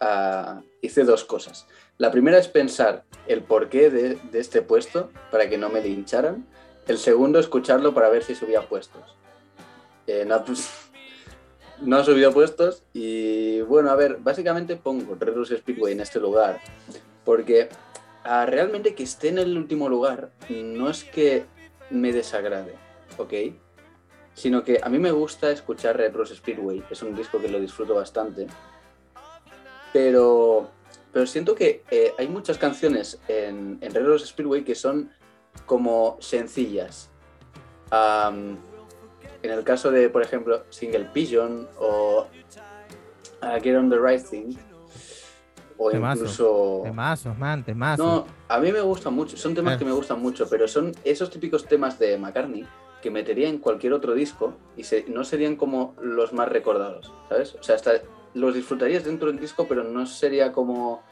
ah, 0.00 0.60
hice 0.82 1.04
dos 1.04 1.24
cosas. 1.24 1.66
La 1.98 2.10
primera 2.10 2.36
es 2.36 2.48
pensar 2.48 3.04
el 3.28 3.42
porqué 3.44 3.90
de, 3.90 4.16
de 4.16 4.40
este 4.40 4.60
puesto 4.60 5.12
para 5.30 5.48
que 5.48 5.56
no 5.56 5.68
me 5.68 5.80
lincharan. 5.80 6.44
El 6.88 6.98
segundo, 6.98 7.38
escucharlo 7.38 7.94
para 7.94 8.08
ver 8.08 8.24
si 8.24 8.34
subía 8.34 8.68
puestos. 8.68 9.16
Eh, 10.08 10.24
no, 10.26 10.44
pues, 10.44 10.68
no 11.80 11.96
ha 11.96 12.04
subido 12.04 12.32
puestos 12.32 12.82
y 12.92 13.60
bueno, 13.62 13.90
a 13.90 13.94
ver, 13.94 14.18
básicamente 14.20 14.74
pongo 14.76 15.14
Red 15.14 15.34
Rose 15.34 15.56
Speedway 15.58 15.92
en 15.92 16.00
este 16.00 16.18
lugar 16.20 16.60
porque 17.24 17.68
ah, 18.24 18.46
realmente 18.46 18.94
que 18.94 19.04
esté 19.04 19.28
en 19.28 19.38
el 19.38 19.56
último 19.56 19.88
lugar 19.88 20.30
no 20.50 20.90
es 20.90 21.04
que 21.04 21.46
me 21.90 22.12
desagrade, 22.12 22.74
¿ok? 23.16 23.32
Sino 24.34 24.62
que 24.64 24.80
a 24.82 24.88
mí 24.88 24.98
me 24.98 25.12
gusta 25.12 25.50
escuchar 25.50 25.96
Red 25.96 26.14
Rose 26.14 26.34
Speedway, 26.34 26.82
es 26.90 27.02
un 27.02 27.14
disco 27.14 27.40
que 27.40 27.48
lo 27.48 27.60
disfruto 27.60 27.94
bastante, 27.94 28.46
pero, 29.92 30.68
pero 31.12 31.26
siento 31.26 31.54
que 31.54 31.84
eh, 31.90 32.12
hay 32.18 32.28
muchas 32.28 32.58
canciones 32.58 33.20
en, 33.28 33.78
en 33.80 34.18
Speedway 34.18 34.64
que 34.64 34.74
son 34.74 35.10
como 35.66 36.16
sencillas. 36.20 37.10
En 37.90 39.50
el 39.50 39.62
caso 39.62 39.90
de, 39.90 40.08
por 40.08 40.22
ejemplo, 40.22 40.64
Single 40.70 41.04
Pigeon 41.12 41.68
o 41.78 42.26
uh, 43.42 43.62
Get 43.62 43.76
on 43.76 43.90
the 43.90 43.98
Right 43.98 44.26
Thing, 44.26 44.56
o 45.76 45.90
Temazo. 45.90 46.20
incluso... 46.22 46.80
Temazos, 46.82 47.38
man, 47.38 47.62
temazos. 47.64 48.04
No, 48.04 48.26
a 48.48 48.58
mí 48.58 48.72
me 48.72 48.80
gustan 48.80 49.12
mucho, 49.14 49.36
son 49.36 49.54
temas 49.54 49.74
Ah. 49.74 49.78
que 49.78 49.84
me 49.84 49.92
gustan 49.92 50.20
mucho, 50.20 50.48
pero 50.48 50.66
son 50.66 50.92
esos 51.04 51.30
típicos 51.30 51.66
temas 51.66 51.98
de 51.98 52.16
McCartney 52.16 52.66
que 53.04 53.10
metería 53.10 53.50
en 53.50 53.58
cualquier 53.58 53.92
otro 53.92 54.14
disco 54.14 54.54
y 54.78 54.84
se- 54.84 55.04
no 55.08 55.24
serían 55.24 55.56
como 55.56 55.94
los 56.00 56.32
más 56.32 56.48
recordados, 56.48 57.12
¿sabes? 57.28 57.54
O 57.54 57.62
sea, 57.62 57.74
hasta 57.74 58.00
los 58.32 58.54
disfrutarías 58.54 59.04
dentro 59.04 59.28
del 59.30 59.38
disco, 59.38 59.66
pero 59.68 59.84
no 59.84 60.06
sería 60.06 60.52
como, 60.52 61.02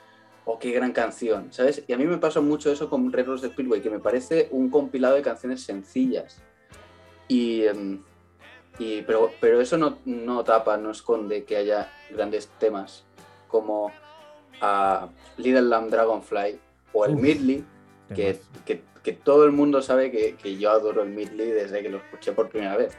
oh, 0.46 0.59
qué 0.59 0.70
gran 0.72 0.92
canción, 0.92 1.52
¿sabes? 1.52 1.85
Y 1.87 1.92
a 1.92 1.98
mí 1.98 2.07
me 2.07 2.16
pasa 2.16 2.40
mucho 2.40 2.72
eso 2.72 2.88
con 2.88 3.12
Red 3.12 3.26
Rose 3.26 3.46
Speedway, 3.50 3.83
que 3.83 3.90
me 3.90 3.98
parece 3.98 4.48
un 4.52 4.70
compilado 4.70 5.16
de 5.16 5.20
canciones 5.22 5.64
sencillas. 5.64 6.40
Y, 7.28 7.64
em, 7.66 8.02
y 8.78 9.02
pero, 9.02 9.31
pero 9.38 9.61
eso 9.61 9.76
no, 9.76 9.98
no 10.07 10.42
tapa, 10.44 10.78
no 10.78 10.92
esconde 10.92 11.44
que 11.44 11.59
haya 11.59 11.92
grandes 12.11 12.48
temas 12.59 13.05
como 13.48 13.92
a 14.62 15.11
Little 15.37 15.61
Lamb 15.61 15.90
Dragonfly 15.90 16.59
o 16.94 17.05
el. 17.05 17.16
Midley, 17.16 17.62
que, 18.14 18.38
que- 18.64 18.83
que 19.03 19.12
todo 19.12 19.44
el 19.46 19.51
mundo 19.53 19.83
sabe 19.83 20.12
que, 20.12 20.37
que 20.37 20.57
yo 20.59 20.70
adoro 20.70 21.03
el 21.03 21.11
Midley 21.11 21.51
desde 21.51 21.83
que 21.83 21.88
lo 21.88 21.98
escuché 21.98 22.31
por 22.33 22.48
primera 22.48 22.77
vez. 22.77 22.94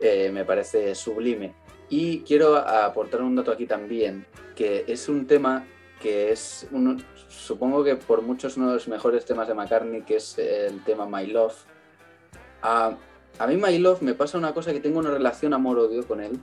Eh, 0.00 0.30
me 0.32 0.44
parece 0.44 0.94
sublime. 0.96 1.54
Y 1.88 2.20
quiero 2.20 2.56
aportar 2.56 3.22
un 3.22 3.36
dato 3.36 3.52
aquí 3.52 3.66
también, 3.66 4.26
que 4.56 4.84
es 4.88 5.08
un 5.08 5.26
tema 5.28 5.66
que 6.00 6.32
es, 6.32 6.66
uno, 6.72 6.96
supongo 7.28 7.84
que 7.84 7.94
por 7.94 8.22
muchos 8.22 8.56
uno 8.56 8.68
de 8.68 8.74
los 8.74 8.88
mejores 8.88 9.24
temas 9.24 9.46
de 9.46 9.54
McCartney, 9.54 10.02
que 10.02 10.16
es 10.16 10.36
el 10.38 10.82
tema 10.82 11.06
My 11.06 11.26
Love. 11.28 11.54
A, 12.62 12.96
a 13.38 13.46
mí 13.46 13.56
My 13.56 13.78
Love 13.78 14.02
me 14.02 14.14
pasa 14.14 14.36
una 14.36 14.52
cosa 14.52 14.72
que 14.72 14.80
tengo 14.80 14.98
una 14.98 15.10
relación 15.12 15.54
amor-odio 15.54 16.06
con 16.08 16.20
él. 16.20 16.40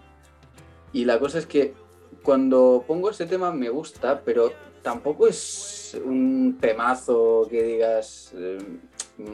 Y 0.94 1.04
la 1.06 1.20
cosa 1.20 1.40
es 1.40 1.46
que 1.46 1.74
cuando 2.24 2.86
pongo 2.88 3.10
ese 3.10 3.26
tema 3.26 3.52
me 3.52 3.70
gusta, 3.70 4.22
pero 4.24 4.52
tampoco 4.82 5.28
es 5.28 6.00
un 6.04 6.58
temazo 6.60 7.48
que 7.50 7.64
digas 7.64 8.34
eh, 8.36 8.58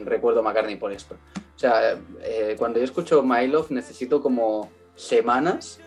recuerdo 0.04 0.40
a 0.40 0.42
McCartney 0.42 0.76
por 0.76 0.92
esto. 0.92 1.16
O 1.34 1.58
sea, 1.58 1.98
eh, 2.22 2.54
cuando 2.58 2.78
yo 2.78 2.84
escucho 2.84 3.22
My 3.22 3.46
Love 3.46 3.70
necesito 3.70 4.22
como 4.22 4.70
semanas 4.94 5.80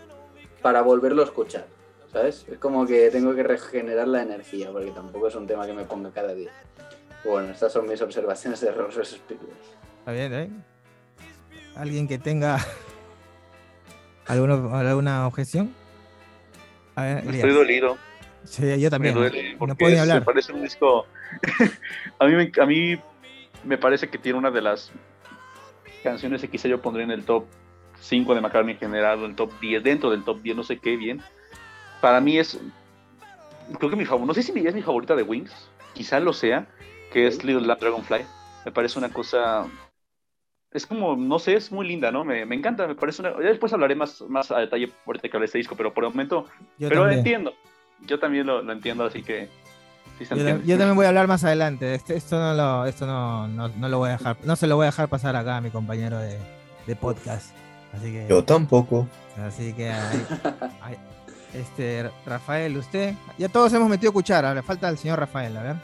para 0.60 0.82
volverlo 0.82 1.22
a 1.22 1.24
escuchar, 1.24 1.66
¿sabes? 2.12 2.46
Es 2.50 2.58
como 2.58 2.86
que 2.86 3.10
tengo 3.10 3.34
que 3.34 3.42
regenerar 3.42 4.08
la 4.08 4.22
energía, 4.22 4.70
porque 4.70 4.90
tampoco 4.90 5.28
es 5.28 5.34
un 5.34 5.46
tema 5.46 5.66
que 5.66 5.72
me 5.72 5.84
ponga 5.84 6.10
cada 6.10 6.34
día. 6.34 6.50
Bueno, 7.24 7.52
estas 7.52 7.72
son 7.72 7.88
mis 7.88 8.02
observaciones 8.02 8.60
de 8.60 8.72
Roses 8.72 9.10
Speedway. 9.10 9.52
Está 10.00 10.12
bien, 10.12 10.34
¿eh? 10.34 10.50
¿Alguien 11.76 12.06
que 12.06 12.18
tenga 12.18 12.58
alguna, 14.26 14.78
alguna 14.78 15.26
objeción? 15.26 15.72
A 16.96 17.04
ver, 17.04 17.18
Elías. 17.18 17.36
Estoy 17.36 17.52
dolido. 17.52 17.96
Sí, 18.44 18.62
yo 18.66 18.76
Me 18.76 18.90
también. 18.90 19.14
duele 19.14 19.56
no 19.58 19.74
puedo 19.76 19.92
ni 19.92 19.98
hablar. 19.98 20.20
me 20.20 20.24
parece 20.26 20.52
un 20.52 20.62
disco. 20.62 21.06
a, 22.18 22.26
mí, 22.26 22.34
me- 22.34 22.52
a 22.62 22.66
mí 22.66 22.98
me 23.64 23.78
parece 23.78 24.08
que 24.08 24.18
tiene 24.18 24.38
una 24.38 24.50
de 24.50 24.60
las 24.62 24.90
canciones 26.02 26.40
que 26.40 26.48
quizá 26.48 26.68
yo 26.68 26.80
pondré 26.82 27.04
en 27.04 27.10
el 27.10 27.24
top 27.24 27.44
5 28.00 28.34
de 28.34 28.40
McCartney 28.40 28.74
en 28.74 28.80
general, 28.80 29.22
o 29.22 29.26
el 29.26 29.36
top 29.36 29.52
10, 29.60 29.82
dentro 29.82 30.10
del 30.10 30.24
top 30.24 30.42
10, 30.42 30.56
no 30.56 30.64
sé 30.64 30.78
qué 30.78 30.96
bien. 30.96 31.22
Para 32.00 32.20
mí 32.20 32.38
es, 32.38 32.58
creo 33.78 33.90
que 33.90 33.96
mi 33.96 34.04
favorito, 34.04 34.26
no 34.26 34.34
sé 34.34 34.42
si 34.42 34.66
es 34.66 34.74
mi 34.74 34.82
favorita 34.82 35.14
de 35.14 35.22
Wings, 35.22 35.70
quizá 35.94 36.18
lo 36.18 36.32
sea, 36.32 36.66
que 37.12 37.26
es 37.28 37.44
Little 37.44 37.66
Lamb 37.66 37.78
Dragonfly. 37.80 38.24
Me 38.64 38.72
parece 38.72 38.98
una 38.98 39.12
cosa, 39.12 39.66
es 40.72 40.86
como, 40.86 41.14
no 41.16 41.38
sé, 41.38 41.54
es 41.54 41.70
muy 41.70 41.86
linda, 41.86 42.10
¿no? 42.10 42.24
Me, 42.24 42.44
me 42.44 42.56
encanta, 42.56 42.86
me 42.88 42.94
parece 42.96 43.22
una, 43.22 43.32
ya 43.34 43.48
después 43.48 43.72
hablaré 43.72 43.94
más, 43.94 44.20
más 44.22 44.50
a 44.50 44.58
detalle 44.58 44.90
ahorita 45.06 45.28
que 45.28 45.36
hable 45.36 45.44
de 45.44 45.46
este 45.46 45.58
disco, 45.58 45.76
pero 45.76 45.94
por 45.94 46.04
el 46.04 46.10
momento, 46.10 46.48
Yo 46.78 46.88
pero 46.88 47.02
también. 47.02 47.18
entiendo, 47.18 47.54
yo 48.06 48.18
también 48.18 48.46
lo, 48.46 48.62
lo 48.62 48.72
entiendo, 48.72 49.04
así 49.04 49.22
que 49.22 49.48
sí 50.18 50.24
se 50.24 50.34
Yo, 50.34 50.40
entiende. 50.40 50.66
yo 50.66 50.76
también 50.78 50.96
voy 50.96 51.06
a 51.06 51.08
hablar 51.08 51.28
más 51.28 51.44
adelante. 51.44 51.94
Este- 51.94 52.16
esto 52.16 52.38
no 52.38 52.54
lo, 52.54 52.86
esto 52.86 53.06
no, 53.06 53.48
no, 53.48 53.68
no 53.68 53.88
lo 53.88 53.98
voy 53.98 54.08
a 54.10 54.12
dejar, 54.12 54.36
no 54.44 54.56
se 54.56 54.66
lo 54.66 54.76
voy 54.76 54.84
a 54.84 54.86
dejar 54.86 55.08
pasar 55.08 55.36
acá 55.36 55.56
a 55.56 55.60
mi 55.60 55.70
compañero 55.70 56.18
de, 56.18 56.38
de 56.86 56.96
podcast. 56.96 57.52
Así 57.92 58.10
que, 58.12 58.26
Yo 58.28 58.42
tampoco. 58.44 59.06
así 59.46 59.72
que 59.74 59.90
ahí- 59.90 60.26
ahí- 60.82 60.96
este 61.54 62.10
Rafael, 62.24 62.76
usted, 62.78 63.14
ya 63.36 63.48
todos 63.50 63.72
hemos 63.74 63.88
metido 63.90 64.10
cuchara, 64.12 64.54
le 64.54 64.62
falta 64.62 64.88
al 64.88 64.96
señor 64.96 65.18
Rafael, 65.18 65.54
a 65.56 65.62
ver. 65.62 65.76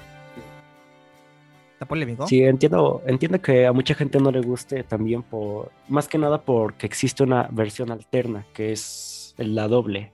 Está 1.75 1.87
polémico. 1.87 2.27
Sí, 2.27 2.43
entiendo, 2.43 3.03
entiendo 3.07 3.41
que 3.41 3.67
a 3.67 3.73
mucha 3.73 3.95
gente 3.95 4.19
no 4.19 4.31
le 4.33 4.41
guste 4.41 4.83
también 4.83 5.23
por, 5.23 5.71
más 5.89 6.09
que 6.09 6.19
nada 6.19 6.41
porque 6.43 6.87
existe 6.87 7.23
una 7.23 7.49
versión 7.53 7.93
alterna, 7.93 8.45
que 8.53 8.73
es 8.73 9.35
la 9.37 9.69
doble. 9.69 10.11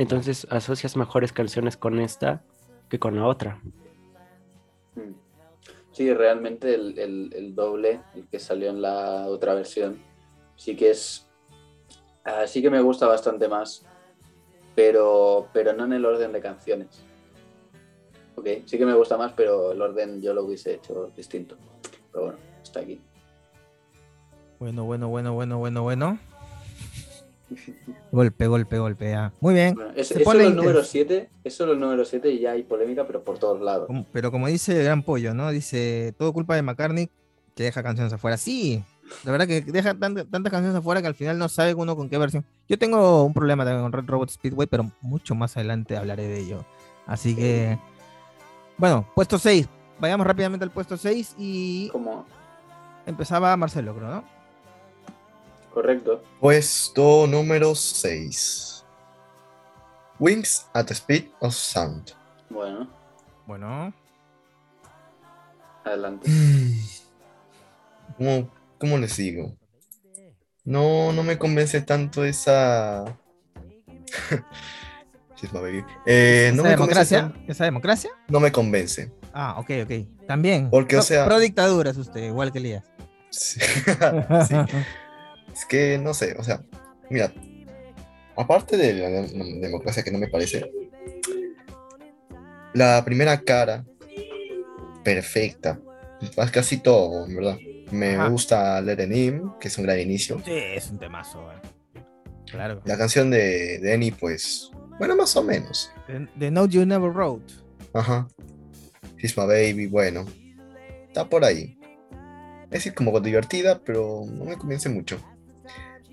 Entonces 0.00 0.46
asocias 0.50 0.96
mejores 0.96 1.32
canciones 1.32 1.76
con 1.76 2.00
esta 2.00 2.42
que 2.88 2.98
con 2.98 3.16
la 3.16 3.26
otra. 3.26 3.60
Mm. 4.94 5.12
Sí, 5.92 6.12
realmente 6.14 6.74
el, 6.74 6.98
el- 6.98 7.32
el 7.34 7.54
doble, 7.54 8.00
el 8.14 8.26
que 8.28 8.38
salió 8.38 8.70
en 8.70 8.80
la 8.80 9.26
otra 9.26 9.54
versión, 9.54 9.98
sí 10.56 10.74
que 10.74 10.90
es. 10.90 11.26
ah, 12.24 12.46
sí 12.46 12.62
que 12.62 12.70
me 12.70 12.80
gusta 12.80 13.06
bastante 13.06 13.46
más, 13.48 13.84
pero, 14.74 15.48
pero 15.52 15.72
no 15.74 15.84
en 15.84 15.92
el 15.92 16.04
orden 16.04 16.32
de 16.32 16.40
canciones. 16.40 17.02
Ok, 18.36 18.46
sí 18.64 18.78
que 18.78 18.86
me 18.86 18.94
gusta 18.94 19.18
más, 19.18 19.32
pero 19.34 19.72
el 19.72 19.82
orden 19.82 20.22
yo 20.22 20.32
lo 20.32 20.44
hubiese 20.44 20.74
hecho 20.74 21.12
distinto. 21.14 21.56
Pero 22.10 22.24
bueno, 22.24 22.38
está 22.62 22.80
aquí. 22.80 22.98
Bueno, 24.58 24.84
bueno, 24.84 25.08
bueno, 25.08 25.34
bueno, 25.34 25.58
bueno, 25.58 25.82
bueno. 25.82 26.18
Golpe, 28.12 28.46
golpe, 28.46 28.78
golpe. 28.78 29.10
ya. 29.10 29.32
Muy 29.40 29.54
bien. 29.54 29.74
Bueno, 29.74 29.90
es, 29.96 30.08
Se 30.08 30.20
es 30.22 30.26
el 30.28 30.38
número 30.56 30.70
intenso. 30.70 30.84
7, 30.84 31.30
es 31.44 31.54
solo 31.54 31.72
el 31.72 31.80
número 31.80 32.04
7 32.04 32.30
y 32.30 32.40
ya 32.40 32.52
hay 32.52 32.62
polémica, 32.62 33.06
pero 33.06 33.22
por 33.22 33.38
todos 33.38 33.60
lados. 33.60 33.86
Como- 33.86 34.06
Pero 34.12 34.30
como 34.30 34.46
dice 34.48 34.76
el 34.78 34.84
gran 34.84 35.02
pollo, 35.02 35.34
¿no? 35.34 35.50
Dice, 35.50 36.14
todo 36.18 36.32
culpa 36.32 36.54
de 36.56 36.62
McCartney 36.62 37.10
que 37.54 37.64
deja 37.64 37.82
canciones 37.82 38.12
afuera. 38.12 38.36
Sí, 38.36 38.82
la 39.24 39.32
verdad 39.32 39.46
que 39.46 39.60
deja 39.62 39.94
tant- 39.94 40.28
tantas 40.30 40.50
canciones 40.50 40.76
afuera 40.76 41.00
que 41.00 41.08
al 41.08 41.14
final 41.14 41.38
no 41.38 41.48
sabe 41.48 41.74
uno 41.74 41.96
con 41.96 42.08
qué 42.08 42.18
versión. 42.18 42.44
Yo 42.68 42.78
tengo 42.78 43.24
un 43.24 43.34
problema 43.34 43.64
también 43.64 43.82
con 43.82 43.92
Red 43.92 44.06
Robot 44.08 44.30
Speedway, 44.30 44.66
pero 44.68 44.90
mucho 45.00 45.34
más 45.34 45.56
adelante 45.56 45.96
hablaré 45.96 46.26
de 46.28 46.38
ello. 46.40 46.64
Así 47.06 47.34
que, 47.34 47.78
bueno, 48.76 49.06
puesto 49.14 49.38
6. 49.38 49.68
Vayamos 49.98 50.26
rápidamente 50.26 50.64
al 50.64 50.70
puesto 50.70 50.96
6 50.96 51.34
y 51.38 51.88
Como, 51.90 52.24
empezaba 53.04 53.54
Marcelo, 53.56 53.94
creo, 53.94 54.08
¿no? 54.08 54.24
Correcto. 55.72 56.22
Puesto 56.40 57.26
número 57.26 57.74
6. 57.74 58.84
Wings 60.18 60.66
at 60.74 60.86
the 60.86 60.94
Speed 60.94 61.28
of 61.40 61.54
Sound. 61.54 62.12
Bueno, 62.50 62.88
Bueno, 63.46 63.92
adelante. 65.84 66.30
¿Cómo, 68.18 68.50
cómo 68.78 68.98
les 68.98 69.16
digo? 69.16 69.54
No, 70.64 71.12
no 71.12 71.22
me 71.22 71.38
convence 71.38 71.80
tanto 71.80 72.24
esa. 72.24 73.04
Chisma, 75.36 75.60
baby. 75.60 75.82
Eh, 76.04 76.52
no 76.54 76.62
¿esa 76.62 76.70
me 76.70 76.76
convence 76.76 77.14
democracia? 77.16 77.20
tan- 77.32 77.44
¿Esa 77.48 77.64
democracia? 77.64 78.10
No 78.28 78.40
me 78.40 78.52
convence. 78.52 79.10
Ah, 79.32 79.54
ok, 79.58 79.70
ok. 79.84 80.26
También. 80.26 80.68
Porque, 80.70 80.98
o 80.98 81.02
sea- 81.02 81.24
Pro 81.24 81.38
dictadura 81.38 81.90
es 81.90 81.96
usted, 81.96 82.24
igual 82.24 82.52
que 82.52 82.58
Elías. 82.58 82.84
Sí. 83.30 83.58
Sí. 84.48 84.54
Es 85.52 85.64
que 85.66 85.98
no 85.98 86.14
sé, 86.14 86.34
o 86.38 86.42
sea, 86.44 86.62
mira, 87.10 87.32
aparte 88.36 88.76
de 88.76 88.94
la 88.94 89.08
dem- 89.10 89.60
democracia 89.60 90.02
que 90.02 90.10
no 90.10 90.18
me 90.18 90.28
parece, 90.28 90.70
la 92.74 93.04
primera 93.04 93.40
cara, 93.40 93.84
perfecta, 95.02 95.80
más 96.36 96.50
casi 96.50 96.78
todo, 96.78 97.26
en 97.26 97.36
verdad. 97.36 97.58
Me 97.90 98.14
Ajá. 98.14 98.28
gusta 98.28 98.80
Let 98.80 99.02
It 99.04 99.12
In, 99.12 99.52
que 99.60 99.66
es 99.68 99.76
un 99.78 99.84
gran 99.84 99.98
inicio. 99.98 100.40
Sí, 100.44 100.52
es 100.52 100.90
un 100.90 100.98
temazo, 100.98 101.50
eh. 101.50 101.56
Claro. 102.50 102.80
La 102.84 102.96
canción 102.96 103.30
de, 103.30 103.78
de 103.80 103.92
Annie, 103.94 104.12
pues, 104.12 104.70
bueno, 104.98 105.16
más 105.16 105.34
o 105.36 105.42
menos. 105.42 105.90
The, 106.06 106.28
The 106.38 106.50
Note 106.50 106.72
You 106.74 106.86
Never 106.86 107.10
Wrote. 107.10 107.52
Ajá. 107.92 108.28
She's 109.18 109.36
my 109.36 109.44
baby, 109.46 109.86
bueno, 109.86 110.24
está 111.08 111.28
por 111.28 111.44
ahí. 111.44 111.76
Es 112.70 112.90
como 112.92 113.18
divertida, 113.18 113.80
pero 113.84 114.22
no 114.26 114.44
me 114.44 114.56
convence 114.56 114.88
mucho. 114.88 115.18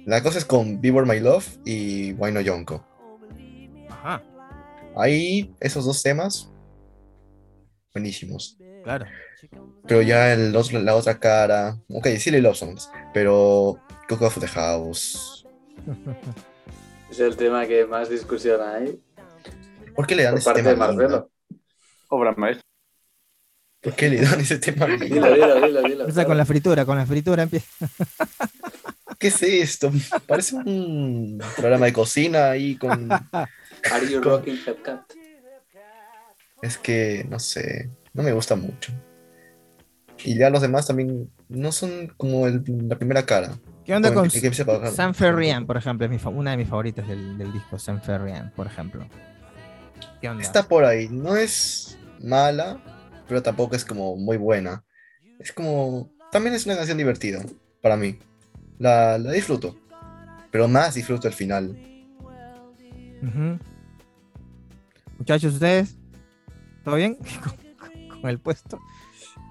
La 0.07 0.23
cosa 0.23 0.37
es 0.37 0.45
con 0.45 0.79
Be 0.79 0.89
Were 0.89 1.05
My 1.05 1.19
Love 1.19 1.45
y 1.65 2.13
Why 2.13 2.31
No 2.31 2.39
Yonko. 2.41 2.81
Ajá, 3.89 4.23
Ahí, 4.95 5.53
esos 5.59 5.83
dos 5.85 6.01
temas, 6.01 6.49
buenísimos. 7.93 8.57
claro. 8.83 9.05
Pero 9.85 10.01
ya 10.01 10.33
el 10.33 10.55
otro- 10.55 10.79
la 10.81 10.95
otra 10.95 11.19
cara, 11.19 11.77
ok, 11.89 12.07
sí 12.17 12.31
le 12.31 12.41
Love 12.41 12.55
Songs, 12.57 12.89
pero 13.13 13.79
Cook 14.07 14.21
Off 14.21 14.39
the 14.39 14.47
House. 14.47 15.45
Es 17.11 17.19
el 17.21 17.37
tema 17.37 17.65
que 17.65 17.85
más 17.85 18.09
discusión 18.09 18.59
hay 18.61 19.01
¿Por 19.95 20.05
qué 20.05 20.13
le 20.15 20.23
dan 20.23 20.33
por 20.33 20.39
ese 20.39 20.45
parte 20.45 20.61
tema? 20.63 20.71
de? 20.71 20.93
Marcelo. 20.97 21.31
Obra 22.09 22.33
maestra. 22.35 22.63
¿Por 23.81 23.93
qué 23.95 24.09
le 24.09 24.21
dan 24.21 24.39
ese 24.41 24.57
tema? 24.59 24.85
Dilo, 24.87 25.33
dilo, 25.33 25.55
dilo, 25.67 25.81
dilo. 25.83 26.01
Empieza 26.01 26.25
con 26.25 26.37
la 26.37 26.45
fritura, 26.45 26.85
con 26.85 26.97
la 26.97 27.05
fritura 27.05 27.43
empieza. 27.43 27.67
¿Qué 29.19 29.27
es 29.27 29.41
esto? 29.43 29.91
Parece 30.27 30.55
un 30.55 31.41
programa 31.55 31.87
de 31.87 31.93
cocina 31.93 32.51
ahí 32.51 32.75
con... 32.75 33.09
Are 33.91 34.09
you 34.09 34.21
rocking 34.21 34.59
Hepcat? 34.65 35.01
Es 36.61 36.77
que, 36.77 37.25
no 37.29 37.39
sé, 37.39 37.89
no 38.13 38.23
me 38.23 38.31
gusta 38.31 38.55
mucho. 38.55 38.91
Y 40.23 40.37
ya 40.37 40.49
los 40.49 40.61
demás 40.61 40.87
también 40.87 41.31
no 41.47 41.71
son 41.71 42.13
como 42.17 42.47
el- 42.47 42.63
la 42.87 42.97
primera 42.97 43.25
cara. 43.25 43.57
¿Qué 43.85 43.95
onda 43.95 44.13
con 44.13 44.29
que- 44.29 44.41
que. 44.41 44.51
San 44.91 45.13
Ferrian, 45.13 45.65
por 45.65 45.77
ejemplo? 45.77 46.05
Es 46.05 46.11
mi 46.23 46.31
una 46.33 46.51
de 46.51 46.57
mis 46.57 46.67
favoritas 46.67 47.07
del, 47.07 47.37
del 47.37 47.53
disco, 47.53 47.77
San 47.79 48.01
Ferrian, 48.01 48.51
por 48.55 48.67
ejemplo. 48.67 49.07
¿Qué 50.19 50.27
onda? 50.29 50.43
Está 50.43 50.67
por 50.67 50.83
ahí. 50.83 51.07
No 51.09 51.37
es 51.37 51.97
mala, 52.19 52.81
pero 53.27 53.41
tampoco 53.43 53.75
es 53.75 53.85
como 53.85 54.15
muy 54.17 54.37
buena. 54.37 54.83
Es 55.39 55.51
como... 55.53 56.11
También 56.31 56.55
es 56.55 56.65
una 56.65 56.75
canción 56.75 56.97
divertida 56.97 57.43
para 57.81 57.95
mí. 57.95 58.17
La, 58.79 59.17
la 59.17 59.31
disfruto. 59.31 59.75
Pero 60.51 60.67
más 60.67 60.95
disfruto 60.95 61.27
el 61.27 61.33
final. 61.33 61.77
Muchachos, 65.17 65.53
¿ustedes? 65.53 65.97
¿Todo 66.83 66.95
bien? 66.95 67.15
con, 67.79 68.09
con 68.21 68.29
el 68.29 68.39
puesto. 68.39 68.79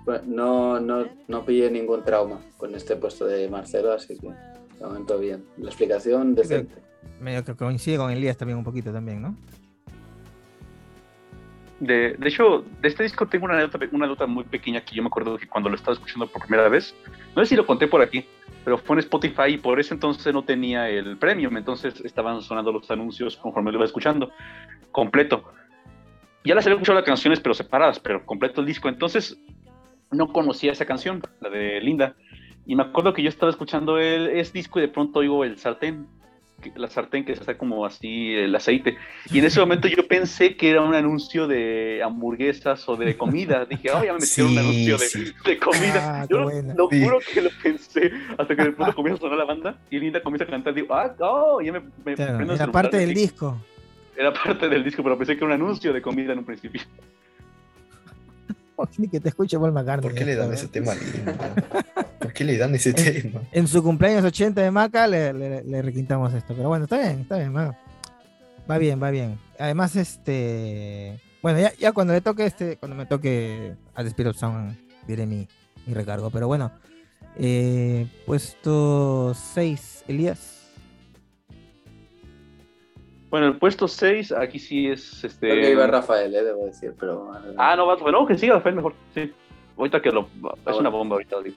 Bueno, 0.05 0.23
no, 0.27 0.81
no, 0.81 1.09
no 1.27 1.45
pillé 1.45 1.71
ningún 1.71 2.05
trauma 2.05 2.41
con 2.57 2.75
este 2.75 2.95
puesto 2.97 3.27
de 3.27 3.49
Marcelo, 3.49 3.93
así 3.93 4.17
que 4.17 4.29
de 4.29 4.87
momento 4.87 5.19
bien. 5.19 5.45
La 5.59 5.67
explicación 5.67 6.35
decente. 6.35 6.77
Medio 7.21 7.45
que 7.45 7.55
coincide 7.55 7.97
con 7.97 8.11
Elías 8.11 8.37
también 8.37 8.59
un 8.59 8.65
poquito 8.65 8.93
también, 8.93 9.21
¿no? 9.21 9.37
De, 11.81 12.15
de 12.15 12.29
hecho, 12.29 12.65
de 12.81 12.89
este 12.89 13.03
disco 13.03 13.27
tengo 13.27 13.45
una 13.47 13.61
nota, 13.61 13.79
una 13.93 14.07
nota 14.07 14.27
muy 14.27 14.45
pequeña 14.45 14.83
que 14.83 14.95
yo 14.95 15.03
me 15.03 15.09
acuerdo 15.09 15.37
que 15.37 15.47
cuando 15.47 15.69
lo 15.69 15.77
estaba 15.77 15.93
escuchando 15.93 16.27
por 16.27 16.43
primera 16.43 16.69
vez, 16.69 16.95
no 17.35 17.43
sé 17.43 17.51
si 17.51 17.57
lo 17.57 17.67
conté 17.67 17.87
por 17.87 18.01
aquí, 18.01 18.25
pero 18.67 18.79
fue 18.79 18.97
en 18.97 18.99
Spotify 18.99 19.51
y 19.51 19.59
por 19.59 19.79
ese 19.79 19.95
entonces 19.95 20.35
no 20.35 20.43
tenía 20.43 20.89
el 20.89 21.17
premium, 21.19 21.57
entonces 21.57 22.01
estaban 22.01 22.43
sonando 22.43 22.73
los 22.73 22.91
anuncios 22.91 23.37
conforme 23.37 23.71
lo 23.71 23.79
iba 23.79 23.85
escuchando, 23.85 24.33
completo. 24.91 25.45
Ya 26.45 26.57
las 26.57 26.67
había 26.67 26.75
escuchado 26.75 26.99
las 26.99 27.07
canciones, 27.07 27.39
pero 27.39 27.55
separadas, 27.55 28.01
pero 28.01 28.27
completo 28.27 28.61
el 28.61 28.67
disco. 28.67 28.89
Entonces 28.89 29.39
no 30.11 30.33
conocía 30.33 30.73
esa 30.73 30.85
canción, 30.85 31.23
la 31.41 31.49
de 31.49 31.81
Linda. 31.81 32.17
Y 32.67 32.75
me 32.75 32.83
acuerdo 32.83 33.13
que 33.13 33.23
yo 33.23 33.29
estaba 33.29 33.51
escuchando 33.51 34.01
el, 34.01 34.31
ese 34.31 34.55
disco 34.55 34.81
y 34.81 34.83
de 34.83 34.89
pronto 34.89 35.21
oigo 35.21 35.45
el 35.45 35.59
sartén, 35.59 36.09
la 36.75 36.89
sartén 36.89 37.25
que 37.25 37.33
está 37.33 37.57
como 37.57 37.85
así, 37.87 38.35
el 38.35 38.55
aceite. 38.55 38.97
Y 39.31 39.39
en 39.39 39.45
ese 39.45 39.61
momento 39.61 39.89
yo 39.89 40.07
pensé 40.07 40.57
que 40.57 40.71
era 40.71 40.83
un 40.83 40.95
anuncio 40.95 41.47
de 41.47 42.03
hamburguesas 42.05 42.89
o 42.89 42.97
de 42.97 43.17
comida. 43.17 43.65
Dije, 43.65 43.91
oh, 43.91 44.05
ya 44.05 44.13
me 44.13 44.19
metieron 44.21 44.53
un 44.53 44.59
anuncio 44.59 44.99
de, 44.99 45.07
sí. 45.07 45.33
de 45.45 45.59
comida. 45.59 46.23
Ah, 46.23 46.27
yo 46.29 46.39
lo, 46.39 46.45
buena. 46.45 46.75
lo 46.75 46.89
Sí. 46.91 47.03
juro 47.03 47.19
que 47.33 47.41
lo 47.43 47.51
pensé. 47.63 48.13
Hasta 48.39 48.57
que 48.57 48.63
de 48.65 48.73
pronto 48.73 48.95
comienza 48.95 49.19
a 49.19 49.21
sonar 49.29 49.39
la 49.39 49.45
banda 49.45 49.79
y 49.91 49.99
Linda 49.99 50.23
comienza 50.23 50.45
a 50.45 50.49
cantar. 50.49 50.75
Digo, 50.75 50.95
ah, 50.95 51.15
oh, 51.21 51.61
ya 51.61 51.73
me, 51.73 51.81
me 52.05 52.15
Claro, 52.15 52.37
prendo 52.37 52.55
era 52.55 52.67
parte 52.69 52.97
del 52.97 53.15
disco. 53.15 53.57
Era 54.17 54.33
parte 54.45 54.69
del 54.69 54.83
disco, 54.83 55.03
pero 55.03 55.17
pensé 55.19 55.35
que 55.37 55.45
era 55.45 55.55
un 55.55 55.63
anuncio 55.63 55.93
de 55.93 56.01
comida 56.01 56.33
en 56.33 56.39
un 56.41 56.45
principio. 56.45 56.83
Ni 58.99 59.09
que 59.09 59.21
te 59.21 59.29
escuche 59.31 59.59
Paul 59.59 59.73
McCartney. 59.73 60.09
¿Por 60.11 60.19
qué 60.19 60.25
le 60.25 60.35
dan 60.37 60.53
esto, 60.53 60.65
ese 60.67 60.69
tema? 60.69 60.93
¿Por 62.19 62.33
qué 62.33 62.45
le 62.45 62.57
dan 62.59 62.75
ese 62.75 62.93
tema? 62.93 63.41
En 63.53 63.67
su 63.69 63.83
cumpleaños 63.83 64.25
80 64.25 64.61
de 64.61 64.71
Maca 64.71 65.07
le, 65.07 65.33
le- 65.33 65.62
le 65.65 65.83
requintamos 65.83 66.33
esto. 66.35 66.55
Pero 66.55 66.69
bueno, 66.69 66.85
está 66.85 66.99
bien, 66.99 67.21
está 67.21 67.39
bien, 67.39 67.55
va. 67.57 67.77
Va 68.71 68.79
bien, 68.79 69.01
va 69.03 69.11
bien. 69.11 69.39
Además, 69.59 69.95
este. 69.97 71.21
Bueno, 71.43 71.61
ya, 71.61 71.73
ya 71.79 71.93
cuando 71.93 72.12
le 72.12 72.21
toque 72.21 72.45
este, 72.47 72.77
cuando 72.77 72.97
me 72.97 73.07
toque 73.07 73.75
a 73.95 74.03
The 74.03 74.09
Spirit 74.09 74.31
of 74.31 74.37
Sound, 74.39 74.77
diré 75.07 75.25
mi, 75.27 75.47
mi 75.87 75.95
recargo. 75.95 76.31
Pero 76.31 76.47
bueno. 76.49 76.73
eh, 77.39 78.07
puesto 78.27 79.35
6, 79.55 80.05
Elías. 80.09 80.56
Bueno, 83.37 83.49
el 83.49 83.59
puesto 83.59 83.87
6, 83.87 84.33
aquí 84.33 84.59
sí 84.59 84.88
es 84.88 85.22
este. 85.22 85.51
Creo 85.51 85.61
que 85.62 85.70
iba 85.72 85.87
Rafael, 85.87 86.35
eh, 86.35 86.42
debo 86.42 86.64
decir, 86.64 86.94
pero. 86.99 87.31
Ah, 87.59 87.77
no, 87.77 87.87
va, 87.87 87.96
bueno, 87.96 88.27
que 88.27 88.38
siga 88.38 88.55
Rafael 88.55 88.77
mejor. 88.77 88.94
Sí. 89.14 89.31
Ahorita 89.77 90.01
que 90.01 90.11
lo. 90.11 90.22
Es 90.22 90.64
bueno. 90.64 90.79
una 90.81 90.88
bomba 90.88 91.16
ahorita. 91.16 91.42
digo. 91.42 91.57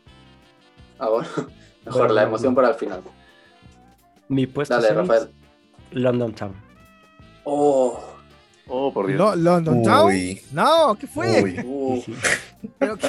Ah, 1.00 1.08
bueno. 1.08 1.30
Mejor 1.38 1.48
Bueno, 1.86 2.02
la 2.02 2.08
bueno. 2.08 2.22
emoción 2.28 2.54
para 2.56 2.68
el 2.72 2.76
final. 2.76 3.02
Mi 4.28 4.46
puesto 4.46 4.74
Dale, 4.76 4.88
seis, 4.88 4.98
Rafael. 5.00 5.30
London 5.92 6.34
Town. 6.34 6.54
Oh. 7.46 8.04
Oh, 8.68 8.94
por 8.94 9.08
Dios. 9.08 9.18
Lo- 9.18 9.36
London 9.38 9.82
Town. 9.82 10.08
Uy, 10.08 10.42
No, 10.52 10.98
¿qué 11.00 11.08
fue? 11.08 11.42
uy, 11.42 11.60
Uh. 11.64 12.04
¿Pero 12.78 12.98
qué? 12.98 13.08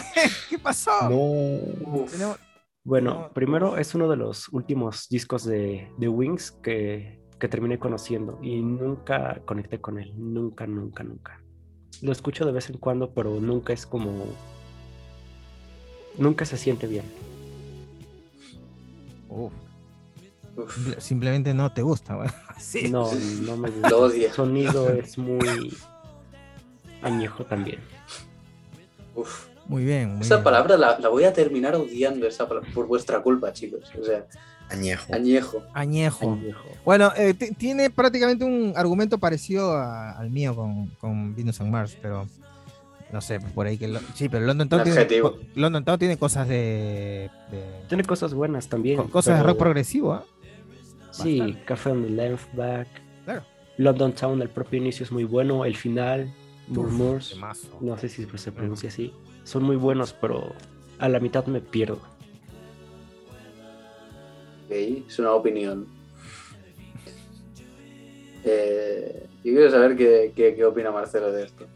¿Qué 0.49 0.59
pasó? 0.61 0.93
no. 1.11 2.37
Bueno, 2.85 3.11
No. 3.15 3.33
primero 3.35 3.77
es 3.79 3.97
uno 3.97 4.09
de 4.09 4.17
los 4.17 4.49
últimos 4.51 5.09
discos 5.09 5.45
de, 5.45 5.91
de 5.99 6.09
Wings 6.09 6.53
que, 6.53 7.20
que 7.41 7.49
terminé 7.49 7.79
conociendo 7.81 8.39
y 8.43 8.61
nunca 8.63 9.41
conecté 9.45 9.81
con 9.81 9.99
él. 9.99 10.13
Nunca, 10.17 10.67
nunca, 10.69 11.03
nunca. 11.03 11.43
Lo 12.03 12.13
escucho 12.13 12.47
de 12.47 12.53
vez 12.53 12.71
en 12.71 12.77
cuando, 12.79 13.11
pero 13.11 13.41
nunca 13.41 13.73
es 13.73 13.85
como. 13.87 14.27
Nunca 16.19 16.45
se 16.45 16.57
siente 16.57 16.87
bien. 16.87 17.05
Uf, 19.29 19.53
Uf. 20.57 20.75
simple- 20.77 21.01
simplemente 21.01 21.55
no 21.55 21.73
te 21.73 21.83
gusta, 21.83 22.15
güey. 22.17 22.29
Sí. 22.59 22.91
No, 22.91 23.11
no 23.43 23.57
me 23.57 23.71
gusta. 23.71 23.89
Lo 23.91 24.01
odia. 24.03 24.29
El 24.29 24.33
sonido 24.35 24.91
es 24.91 25.17
muy 25.19 25.75
añejo 27.03 27.45
también. 27.45 27.81
Uf. 29.15 29.47
Muy 29.67 29.85
bien. 29.85 30.15
Muy 30.15 30.23
Esa 30.23 30.37
bien. 30.37 30.45
palabra 30.45 30.77
la, 30.77 30.99
la 30.99 31.09
voy 31.09 31.25
a 31.25 31.33
terminar 31.33 31.75
odiando 31.77 32.27
esa 32.27 32.47
palabra, 32.49 32.69
por 32.75 32.87
vuestra 32.87 33.23
culpa, 33.23 33.53
chicos. 33.53 33.91
O 33.99 34.05
sea, 34.05 34.27
Añejo. 34.71 35.13
añejo. 35.15 35.63
Añejo. 35.75 36.33
Añejo. 36.33 36.65
Bueno, 36.85 37.13
eh, 37.17 37.35
ti- 37.35 37.53
tiene 37.55 37.91
prácticamente 37.91 38.45
un 38.45 38.73
argumento 38.77 39.19
parecido 39.19 39.73
a- 39.77 40.13
al 40.13 40.31
mío 40.31 40.55
con, 40.55 40.87
con 41.01 41.35
Venus 41.35 41.61
and 41.61 41.71
Mars, 41.71 41.97
pero 42.01 42.27
no 43.13 43.21
sé, 43.21 43.41
por 43.41 43.67
ahí 43.67 43.77
que... 43.77 43.89
lo- 43.89 44.01
sí, 44.15 44.29
pero 44.29 44.47
London 44.47 44.69
Town, 44.69 44.85
tiene, 44.85 45.07
London 45.57 45.85
Town 45.85 45.99
tiene 45.99 46.17
cosas 46.17 46.47
de... 46.49 47.29
de- 47.51 47.81
Tiene 47.89 48.05
cosas 48.05 48.33
buenas 48.35 48.69
también. 48.69 48.97
co- 48.99 49.09
cosas 49.11 49.39
de 49.39 49.43
rock 49.45 49.59
progresivo, 49.59 50.13
¿ah? 50.13 50.25
Sí. 51.11 51.57
Café 51.67 51.91
on 51.91 52.05
the 52.05 52.11
Left 52.11 52.55
Back. 52.55 52.87
Claro. 53.25 53.43
London 53.79 54.13
Town, 54.13 54.41
el 54.43 54.49
propio 54.49 54.79
inicio 54.79 55.05
es 55.05 55.11
muy 55.11 55.25
bueno. 55.25 55.65
El 55.65 55.77
final, 55.77 56.33
Murmurs, 56.69 57.37
no 57.81 57.99
sé 57.99 58.09
si 58.09 58.25
se 58.37 58.53
pronuncia 58.53 58.89
así. 58.91 59.13
Son 59.43 59.65
muy 59.65 59.75
buenos, 59.77 60.13
pero 60.13 60.53
a 61.01 61.09
la 61.09 61.19
mitad 61.19 61.47
me 61.47 61.61
pierdo. 61.61 62.01
Es 64.71 65.19
una 65.19 65.33
opinión. 65.33 65.87
Eh, 68.45 69.27
yo 69.45 69.53
quiero 69.53 69.71
saber 69.71 69.97
qué, 69.97 70.33
qué, 70.35 70.55
qué 70.55 70.65
opina 70.65 70.91
Marcelo 70.91 71.33
de 71.33 71.45
esto. 71.45 71.67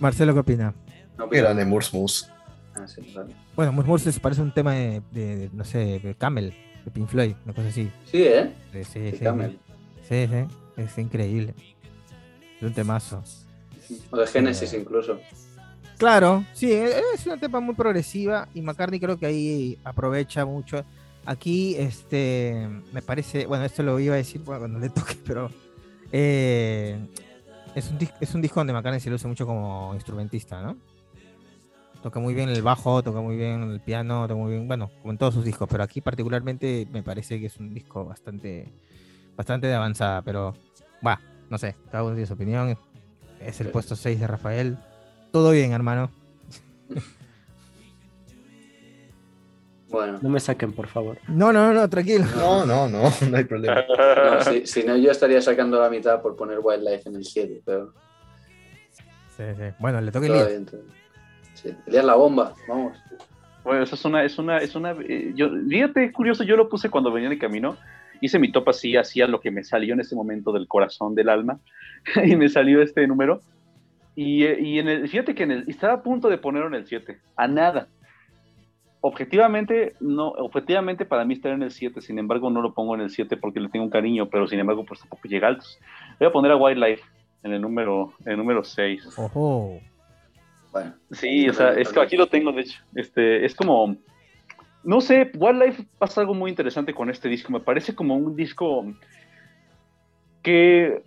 Marcelo, 0.00 0.32
¿qué 0.32 0.40
opina? 0.40 0.74
No 1.18 1.26
opina 1.26 1.42
grande 1.42 1.62
nada. 1.62 1.70
Murs 1.70 1.92
Mus. 1.92 2.28
Ah, 2.74 2.86
sí, 2.86 3.12
vale. 3.14 3.34
Bueno, 3.56 3.72
Murmurs 3.72 4.02
se 4.02 4.20
parece 4.20 4.40
a 4.40 4.44
un 4.44 4.54
tema 4.54 4.72
de, 4.74 5.02
de- 5.10 5.36
de, 5.36 5.50
no 5.52 5.64
sé, 5.64 5.98
de 5.98 6.14
Camel, 6.14 6.54
de 6.84 6.90
Pink 6.92 7.08
Floyd, 7.08 7.34
una 7.44 7.52
cosa 7.54 7.68
así. 7.68 7.90
Sí, 8.04 8.22
¿eh? 8.22 8.52
Sí, 8.72 8.84
sí, 8.84 9.10
Sí, 9.10 9.16
sí, 9.18 9.24
Camel. 9.24 9.58
sí, 10.08 10.26
sí, 10.28 10.82
es 10.82 10.98
increíble. 10.98 11.54
Es 12.56 12.62
un 12.62 12.72
temazo. 12.72 13.22
O 14.10 14.16
de 14.16 14.26
Génesis 14.28 14.72
incluso. 14.74 15.20
Claro, 15.98 16.44
sí, 16.52 16.72
e- 16.72 17.00
es 17.12 17.26
una 17.26 17.36
tema 17.38 17.58
muy 17.58 17.74
progresiva 17.74 18.48
y 18.54 18.62
McCartney 18.62 19.00
creo 19.00 19.18
que 19.18 19.26
ahí 19.26 19.78
aprovecha 19.82 20.44
mucho. 20.46 20.84
Aquí, 21.26 21.74
este, 21.76 22.68
me 22.92 23.02
parece, 23.02 23.46
bueno, 23.46 23.64
esto 23.64 23.82
lo 23.82 23.98
iba 23.98 24.14
a 24.14 24.18
decir 24.18 24.42
cuando 24.44 24.78
le 24.78 24.90
toque, 24.90 25.16
pero 25.26 25.50
eh, 26.12 26.96
es, 27.74 27.90
un, 27.90 27.98
es 28.20 28.34
un 28.34 28.40
disco 28.40 28.60
donde 28.60 28.72
McCartney 28.72 29.00
se 29.00 29.10
luce 29.10 29.26
mucho 29.26 29.44
como 29.44 29.92
instrumentista, 29.94 30.62
¿no? 30.62 30.76
Toca 32.00 32.20
muy 32.20 32.32
bien 32.32 32.48
el 32.48 32.62
bajo, 32.62 33.02
toca 33.02 33.20
muy 33.20 33.36
bien 33.36 33.64
el 33.64 33.80
piano, 33.80 34.22
toca 34.28 34.38
muy 34.38 34.52
bien, 34.52 34.68
bueno, 34.68 34.90
como 35.02 35.10
en 35.10 35.18
todos 35.18 35.34
sus 35.34 35.44
discos, 35.44 35.68
pero 35.68 35.82
aquí 35.82 36.00
particularmente 36.00 36.86
me 36.92 37.02
parece 37.02 37.40
que 37.40 37.46
es 37.46 37.56
un 37.56 37.74
disco 37.74 38.04
bastante, 38.04 38.72
bastante 39.36 39.66
de 39.66 39.74
avanzada, 39.74 40.22
pero, 40.22 40.54
va, 41.04 41.20
no 41.50 41.58
sé, 41.58 41.74
cada 41.90 42.04
uno 42.04 42.14
tiene 42.14 42.26
su 42.26 42.34
opinión. 42.34 42.78
Es 43.40 43.60
el 43.60 43.70
puesto 43.70 43.96
6 43.96 44.20
de 44.20 44.26
Rafael. 44.28 44.78
Todo 45.32 45.50
bien, 45.52 45.72
hermano. 45.72 46.10
Bueno, 49.90 50.18
No 50.20 50.28
me 50.28 50.38
saquen, 50.38 50.72
por 50.72 50.86
favor. 50.86 51.18
No, 51.28 51.50
no, 51.52 51.72
no, 51.72 51.88
tranquilo. 51.88 52.26
No, 52.36 52.66
no, 52.66 52.88
no, 52.88 53.10
no 53.30 53.36
hay 53.36 53.44
problema. 53.44 53.84
no, 53.98 54.42
si, 54.42 54.66
si 54.66 54.84
no, 54.84 54.96
yo 54.96 55.10
estaría 55.10 55.40
sacando 55.40 55.80
la 55.80 55.88
mitad 55.88 56.20
por 56.20 56.36
poner 56.36 56.58
Wildlife 56.62 57.08
en 57.08 57.16
el 57.16 57.24
7, 57.24 57.62
pero 57.64 57.92
Sí, 59.38 59.44
sí. 59.56 59.62
Bueno, 59.78 60.00
le 60.00 60.10
toca 60.10 60.26
el. 60.26 60.66
Sí, 61.54 61.72
la 61.86 62.14
bomba, 62.16 62.54
vamos. 62.66 62.98
Bueno, 63.62 63.84
eso 63.84 63.94
es 63.94 64.04
una, 64.04 64.24
es 64.24 64.36
una, 64.38 64.58
es 64.58 64.74
una, 64.74 64.96
eh, 65.08 65.32
yo, 65.34 65.50
fíjate, 65.68 66.10
curioso, 66.10 66.42
yo 66.42 66.56
lo 66.56 66.68
puse 66.68 66.90
cuando 66.90 67.12
venía 67.12 67.28
de 67.28 67.38
camino, 67.38 67.76
hice 68.20 68.38
mi 68.38 68.50
top 68.50 68.70
así, 68.70 68.96
hacía 68.96 69.28
lo 69.28 69.40
que 69.40 69.50
me 69.50 69.62
salió 69.62 69.94
en 69.94 70.00
ese 70.00 70.16
momento 70.16 70.52
del 70.52 70.66
corazón, 70.66 71.14
del 71.14 71.28
alma, 71.28 71.60
y 72.24 72.34
me 72.34 72.48
salió 72.48 72.82
este 72.82 73.06
número, 73.06 73.40
y, 74.20 74.44
y 74.44 74.80
en 74.80 74.88
el, 74.88 75.08
fíjate 75.08 75.32
que 75.32 75.44
en 75.44 75.52
el, 75.52 75.64
estaba 75.68 75.92
a 75.92 76.02
punto 76.02 76.28
de 76.28 76.38
ponerlo 76.38 76.66
en 76.66 76.74
el 76.74 76.86
7, 76.88 77.20
a 77.36 77.46
nada. 77.46 77.86
Objetivamente, 79.00 79.94
no, 80.00 80.30
objetivamente 80.30 81.04
para 81.04 81.24
mí 81.24 81.34
está 81.34 81.50
en 81.50 81.62
el 81.62 81.70
7, 81.70 82.00
sin 82.00 82.18
embargo 82.18 82.50
no 82.50 82.60
lo 82.60 82.74
pongo 82.74 82.96
en 82.96 83.02
el 83.02 83.10
7 83.10 83.36
porque 83.36 83.60
le 83.60 83.68
tengo 83.68 83.84
un 83.84 83.92
cariño, 83.92 84.28
pero 84.28 84.48
sin 84.48 84.58
embargo 84.58 84.84
pues 84.84 84.98
tampoco 84.98 85.28
llega 85.28 85.46
altos. 85.46 85.78
Voy 86.18 86.26
a 86.26 86.32
poner 86.32 86.50
a 86.50 86.56
Wildlife 86.56 87.04
en 87.44 87.52
el 87.52 87.60
número, 87.62 88.12
en 88.24 88.32
el 88.32 88.38
número 88.38 88.64
6. 88.64 89.16
Ojo. 89.18 89.78
Bueno, 90.72 90.94
Sí, 91.12 91.48
o 91.48 91.52
sea, 91.52 91.74
es 91.74 91.92
que 91.92 92.00
aquí 92.00 92.16
lo 92.16 92.26
tengo, 92.26 92.50
de 92.50 92.62
hecho. 92.62 92.82
Este, 92.96 93.44
es 93.44 93.54
como, 93.54 93.98
no 94.82 95.00
sé, 95.00 95.30
Wildlife 95.38 95.86
pasa 95.96 96.22
algo 96.22 96.34
muy 96.34 96.50
interesante 96.50 96.92
con 96.92 97.08
este 97.08 97.28
disco. 97.28 97.52
Me 97.52 97.60
parece 97.60 97.94
como 97.94 98.16
un 98.16 98.34
disco 98.34 98.84
que 100.42 101.04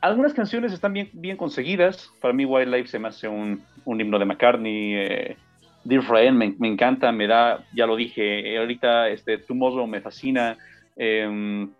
algunas 0.00 0.34
canciones 0.34 0.72
están 0.72 0.92
bien, 0.92 1.10
bien 1.12 1.36
conseguidas. 1.36 2.10
Para 2.20 2.34
mí 2.34 2.44
Wildlife 2.44 2.88
se 2.88 2.98
me 2.98 3.08
hace 3.08 3.28
un, 3.28 3.62
un 3.84 4.00
himno 4.00 4.18
de 4.18 4.24
McCartney. 4.24 4.94
eh, 4.94 5.36
Dear 5.84 6.02
Friend 6.02 6.36
me, 6.36 6.54
me 6.58 6.68
encanta, 6.68 7.12
me 7.12 7.26
da, 7.28 7.64
ya 7.74 7.86
lo 7.86 7.94
dije, 7.96 8.52
eh, 8.52 8.58
ahorita 8.58 9.08
este, 9.08 9.38
Tomorrow 9.38 9.86
me 9.86 10.00
fascina. 10.00 10.56
em, 10.96 11.70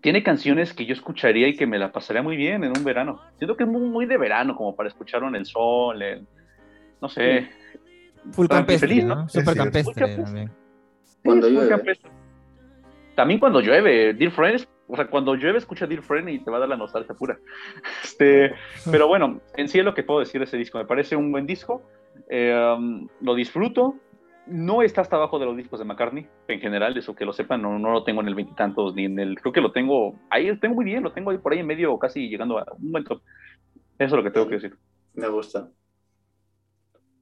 tiene 0.00 0.22
canciones 0.22 0.72
que 0.74 0.84
yo 0.86 0.94
escucharía 0.94 1.46
y 1.48 1.56
que 1.56 1.66
me 1.66 1.78
la 1.78 1.92
pasaría 1.92 2.22
muy 2.22 2.36
bien 2.36 2.64
en 2.64 2.72
un 2.76 2.82
verano. 2.82 3.20
Siento 3.38 3.56
que 3.56 3.64
es 3.64 3.70
muy, 3.70 3.82
muy 3.82 4.06
de 4.06 4.18
verano, 4.18 4.56
como 4.56 4.74
para 4.74 4.88
escucharlo 4.88 5.28
en 5.28 5.36
el 5.36 5.46
sol, 5.46 6.02
en- 6.02 6.26
no 7.00 7.08
sé. 7.08 7.48
Full 8.32 8.46
campestre, 8.48 8.88
feliz, 8.88 9.04
¿no? 9.04 9.14
¿no? 9.16 9.28
Super 9.28 9.54
campestre 9.56 9.94
campestre. 9.94 10.24
también. 10.24 10.50
Cuando 11.24 11.48
llueve. 11.48 11.68
campestre. 11.68 12.10
También 13.14 13.38
cuando 13.38 13.60
llueve, 13.60 14.14
Dear 14.14 14.32
Friends, 14.32 14.66
o 14.88 14.96
sea, 14.96 15.06
cuando 15.08 15.34
llueve 15.34 15.58
escucha 15.58 15.86
Dear 15.86 16.02
Friend 16.02 16.28
y 16.28 16.38
te 16.40 16.50
va 16.50 16.58
a 16.58 16.60
dar 16.60 16.68
la 16.68 16.76
nostalgia 16.76 17.14
pura. 17.14 17.38
Este, 18.02 18.54
pero 18.90 19.08
bueno, 19.08 19.40
en 19.56 19.68
sí 19.68 19.78
es 19.78 19.84
lo 19.84 19.94
que 19.94 20.02
puedo 20.02 20.20
decir 20.20 20.40
de 20.40 20.44
ese 20.44 20.56
disco. 20.56 20.78
Me 20.78 20.84
parece 20.84 21.16
un 21.16 21.32
buen 21.32 21.46
disco. 21.46 21.82
eh, 22.28 22.74
um, 22.76 23.08
lo 23.20 23.34
disfruto. 23.34 23.96
No 24.44 24.82
está 24.82 25.02
hasta 25.02 25.14
abajo 25.16 25.38
de 25.38 25.46
los 25.46 25.56
discos 25.56 25.78
de 25.78 25.84
McCartney, 25.84 26.26
en 26.48 26.60
general, 26.60 26.96
eso 26.98 27.14
que 27.14 27.24
lo 27.24 27.32
sepan, 27.32 27.62
no, 27.62 27.78
no 27.78 27.92
lo 27.92 28.02
tengo 28.02 28.22
en 28.22 28.28
el 28.28 28.34
veintitantos 28.34 28.92
ni 28.94 29.04
en 29.04 29.18
el. 29.20 29.40
Creo 29.40 29.52
que 29.52 29.60
lo 29.60 29.70
tengo. 29.70 30.18
Ahí 30.30 30.48
lo 30.48 30.58
tengo 30.58 30.74
muy 30.74 30.84
bien, 30.84 31.04
lo 31.04 31.12
tengo 31.12 31.30
ahí 31.30 31.38
por 31.38 31.52
ahí 31.52 31.60
en 31.60 31.66
medio, 31.66 31.96
casi 31.96 32.28
llegando 32.28 32.58
a 32.58 32.66
un 32.76 32.90
buen 32.90 33.04
top. 33.04 33.22
Eso 33.98 34.06
es 34.06 34.12
lo 34.12 34.22
que 34.24 34.30
tengo 34.32 34.48
que 34.48 34.56
decir. 34.56 34.76
Me 35.14 35.28
gusta. 35.28 35.68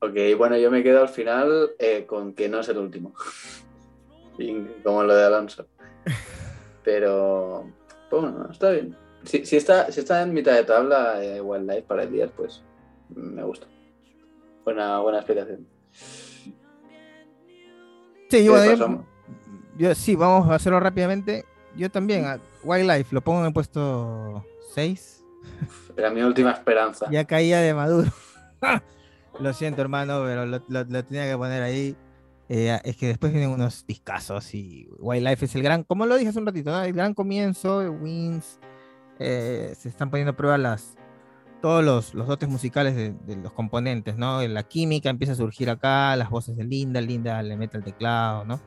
Ok, 0.01 0.17
bueno, 0.39 0.57
yo 0.57 0.71
me 0.71 0.83
quedo 0.83 1.03
al 1.03 1.11
final 1.11 1.73
eh, 1.79 2.07
con 2.07 2.33
que 2.33 2.49
no 2.49 2.61
es 2.61 2.69
el 2.71 2.79
último. 2.79 3.13
Como 4.83 5.03
lo 5.05 5.15
de 5.15 5.25
Alonso. 5.25 5.67
Pero, 6.85 7.67
pues 8.09 8.23
bueno, 8.23 8.49
está 8.51 8.71
bien. 8.71 8.97
Si, 9.25 9.45
si 9.45 9.57
está, 9.57 9.91
si 9.93 10.01
está 10.01 10.23
en 10.23 10.33
mitad 10.33 10.55
de 10.55 10.65
tabla 10.65 11.23
eh, 11.23 11.41
Wildlife 11.41 11.83
para 11.83 12.05
el 12.05 12.13
día, 12.13 12.29
pues 12.35 12.63
me 13.15 13.43
gusta. 13.45 13.67
Buena, 14.65 14.99
buena 15.01 15.19
explicación. 15.19 15.67
Sí, 18.31 18.45
¿Qué 18.45 18.49
bueno, 18.51 19.05
yo- 19.79 19.89
yo- 19.89 19.95
sí, 19.95 20.15
vamos 20.17 20.49
a 20.49 20.55
hacerlo 20.55 20.81
rápidamente. 20.81 21.45
Yo 21.77 21.91
también, 21.91 22.25
a 22.25 22.39
Wildlife, 22.65 23.15
lo 23.15 23.21
pongo 23.21 23.41
en 23.41 23.47
el 23.47 23.53
puesto 23.53 24.45
6. 24.75 25.25
Era 25.97 26.11
mi 26.11 26.23
última 26.23 26.53
esperanza. 26.53 27.07
Ya 27.11 27.25
caía 27.25 27.61
de 27.61 27.75
maduro. 27.75 28.11
Lo 29.41 29.53
siento, 29.55 29.81
hermano, 29.81 30.23
pero 30.25 30.45
lo, 30.45 30.61
lo- 30.69 30.85
lo 30.85 31.05
tenía 31.05 31.31
que 31.31 31.37
poner 31.37 31.63
ahí. 31.63 31.97
Eh, 32.53 32.81
es 32.83 32.97
que 32.97 33.07
después 33.07 33.33
vienen 33.33 33.51
unos 33.51 33.87
discazos 33.87 34.53
y 34.57 34.89
Wildlife 34.99 35.45
es 35.45 35.55
el 35.55 35.63
gran, 35.63 35.85
como 35.85 36.05
lo 36.05 36.17
dije 36.17 36.31
hace 36.31 36.41
un 36.41 36.47
ratito, 36.47 36.73
¿no? 36.73 36.83
el 36.83 36.93
gran 36.93 37.15
comienzo 37.15 37.79
de 37.79 37.89
Wins. 37.89 38.59
eh, 39.21 39.73
se 39.79 39.89
están 39.89 40.11
poniendo 40.11 40.33
a 40.33 40.37
prueba 40.37 40.59
las, 40.59 40.97
todos 41.63 41.85
los, 41.85 42.13
los 42.13 42.27
dotes 42.27 42.49
musicales 42.49 42.97
de, 42.97 43.13
de 43.13 43.37
los 43.37 43.53
componentes, 43.53 44.17
¿no? 44.17 44.43
La 44.49 44.65
química 44.65 45.11
empieza 45.11 45.35
a 45.35 45.37
surgir 45.37 45.71
acá, 45.71 46.17
las 46.17 46.29
voces 46.29 46.57
de 46.57 46.65
Linda, 46.65 47.01
Linda 47.01 47.41
le 47.43 47.57
mete 47.57 47.77
el 47.77 47.85
teclado, 47.85 48.45
¿no? 48.45 48.61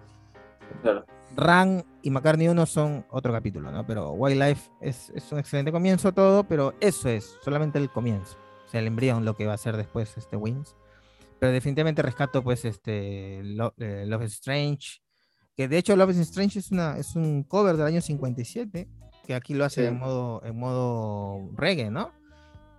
Claro. 0.81 1.05
Ran 1.35 1.83
y 2.03 2.09
McCartney 2.09 2.47
1 2.47 2.65
son 2.67 3.05
otro 3.09 3.33
capítulo, 3.33 3.69
¿no? 3.69 3.85
Pero 3.85 4.11
Wildlife 4.11 4.71
es, 4.79 5.09
es 5.13 5.29
un 5.33 5.39
excelente 5.39 5.73
comienzo 5.73 6.13
todo, 6.13 6.45
pero 6.45 6.73
eso 6.79 7.09
es 7.09 7.37
solamente 7.41 7.79
el 7.79 7.89
comienzo. 7.89 8.37
O 8.65 8.69
sea, 8.69 8.79
el 8.79 8.87
embrión, 8.87 9.25
lo 9.25 9.35
que 9.35 9.45
va 9.45 9.53
a 9.53 9.57
ser 9.57 9.75
después 9.75 10.15
este 10.17 10.37
Wings. 10.37 10.77
Pero 11.43 11.51
definitivamente 11.51 12.01
rescato 12.01 12.41
pues 12.41 12.63
este 12.63 13.41
Lo- 13.43 13.73
eh, 13.77 14.05
Love 14.07 14.23
is 14.27 14.33
Strange, 14.35 15.01
que 15.57 15.67
de 15.67 15.77
hecho 15.77 15.93
Love 15.97 16.11
is 16.11 16.19
Strange 16.19 16.57
es, 16.59 16.71
una, 16.71 16.97
es 16.97 17.17
un 17.17 17.43
cover 17.43 17.75
del 17.75 17.85
año 17.85 17.99
57, 17.99 18.87
que 19.27 19.35
aquí 19.35 19.53
lo 19.53 19.65
hace 19.65 19.81
Sí. 19.81 19.87
en 19.87 19.99
modo 19.99 20.41
en 20.45 20.57
modo 20.57 21.49
reggae, 21.57 21.91
¿no? 21.91 22.11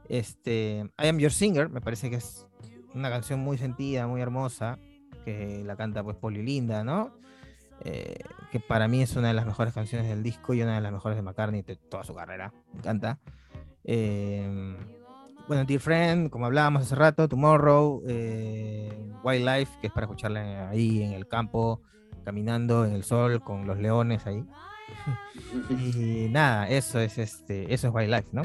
Este, 0.08 0.86
I 0.98 1.08
Am 1.08 1.18
Your 1.18 1.30
Singer, 1.30 1.68
me 1.68 1.82
parece 1.82 2.08
que 2.08 2.16
es 2.16 2.46
una 2.94 3.10
canción 3.10 3.38
muy 3.40 3.58
sentida, 3.58 4.06
muy 4.06 4.22
hermosa, 4.22 4.78
que 5.26 5.62
la 5.62 5.76
canta 5.76 6.02
pues 6.02 6.16
Polly 6.16 6.42
Linda, 6.42 6.82
¿no? 6.84 7.14
Eh, 7.84 8.16
que 8.50 8.60
para 8.60 8.88
mí 8.88 9.02
es 9.02 9.14
una 9.14 9.28
de 9.28 9.34
las 9.34 9.44
mejores 9.44 9.74
canciones 9.74 10.08
del 10.08 10.22
disco 10.22 10.54
y 10.54 10.62
una 10.62 10.76
de 10.76 10.80
las 10.80 10.90
mejores 10.90 11.16
de 11.16 11.22
McCartney 11.22 11.60
de 11.60 11.76
toda 11.76 12.02
su 12.02 12.14
carrera. 12.14 12.50
Me 12.72 12.78
encanta. 12.78 13.20
Eh, 13.84 14.74
bueno, 15.46 15.64
Dear 15.64 15.80
Friend, 15.80 16.30
como 16.30 16.46
hablábamos 16.46 16.82
hace 16.82 16.94
rato, 16.94 17.28
Tomorrow, 17.28 18.02
eh, 18.08 18.90
Wildlife, 19.22 19.78
que 19.80 19.88
es 19.88 19.92
para 19.92 20.06
escucharla 20.06 20.68
ahí 20.70 21.02
en 21.02 21.12
el 21.12 21.26
campo, 21.28 21.80
caminando 22.24 22.84
en 22.84 22.92
el 22.92 23.04
sol 23.04 23.42
con 23.42 23.66
los 23.66 23.78
leones 23.78 24.26
ahí. 24.26 24.44
Y 25.70 26.28
nada, 26.30 26.68
eso 26.68 27.00
es 27.00 27.16
este, 27.18 27.72
eso 27.72 27.88
es 27.88 27.94
Wildlife, 27.94 28.28
¿no? 28.32 28.42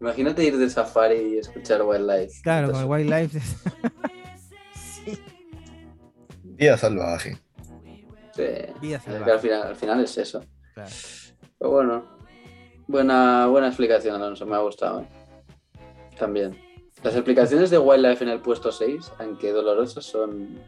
Imagínate 0.00 0.44
ir 0.44 0.56
de 0.58 0.68
safari 0.70 1.16
y 1.34 1.38
escuchar 1.38 1.82
Wildlife. 1.82 2.40
Claro, 2.42 2.70
con 2.72 2.80
el 2.82 2.86
Wildlife. 2.86 3.38
es- 3.38 3.56
sí, 4.74 5.18
Vida 6.44 6.76
salvaje. 6.76 7.38
sí, 8.34 8.42
vida 8.80 9.00
salvaje, 9.00 9.30
al, 9.32 9.38
final, 9.40 9.62
al 9.62 9.76
final 9.76 10.04
es 10.04 10.16
eso. 10.18 10.44
claro. 10.74 10.90
Pero 11.58 11.70
bueno, 11.70 12.04
buena, 12.86 13.46
buena 13.46 13.68
explicación, 13.68 14.14
Alonso, 14.16 14.46
me 14.46 14.54
ha 14.56 14.60
gustado. 14.60 15.00
¿eh? 15.00 15.06
También. 16.18 16.58
Las 17.02 17.14
explicaciones 17.14 17.70
de 17.70 17.78
Wildlife 17.78 18.24
en 18.24 18.30
el 18.30 18.40
puesto 18.40 18.72
6, 18.72 19.12
aunque 19.18 19.52
dolorosas, 19.52 20.04
son. 20.04 20.58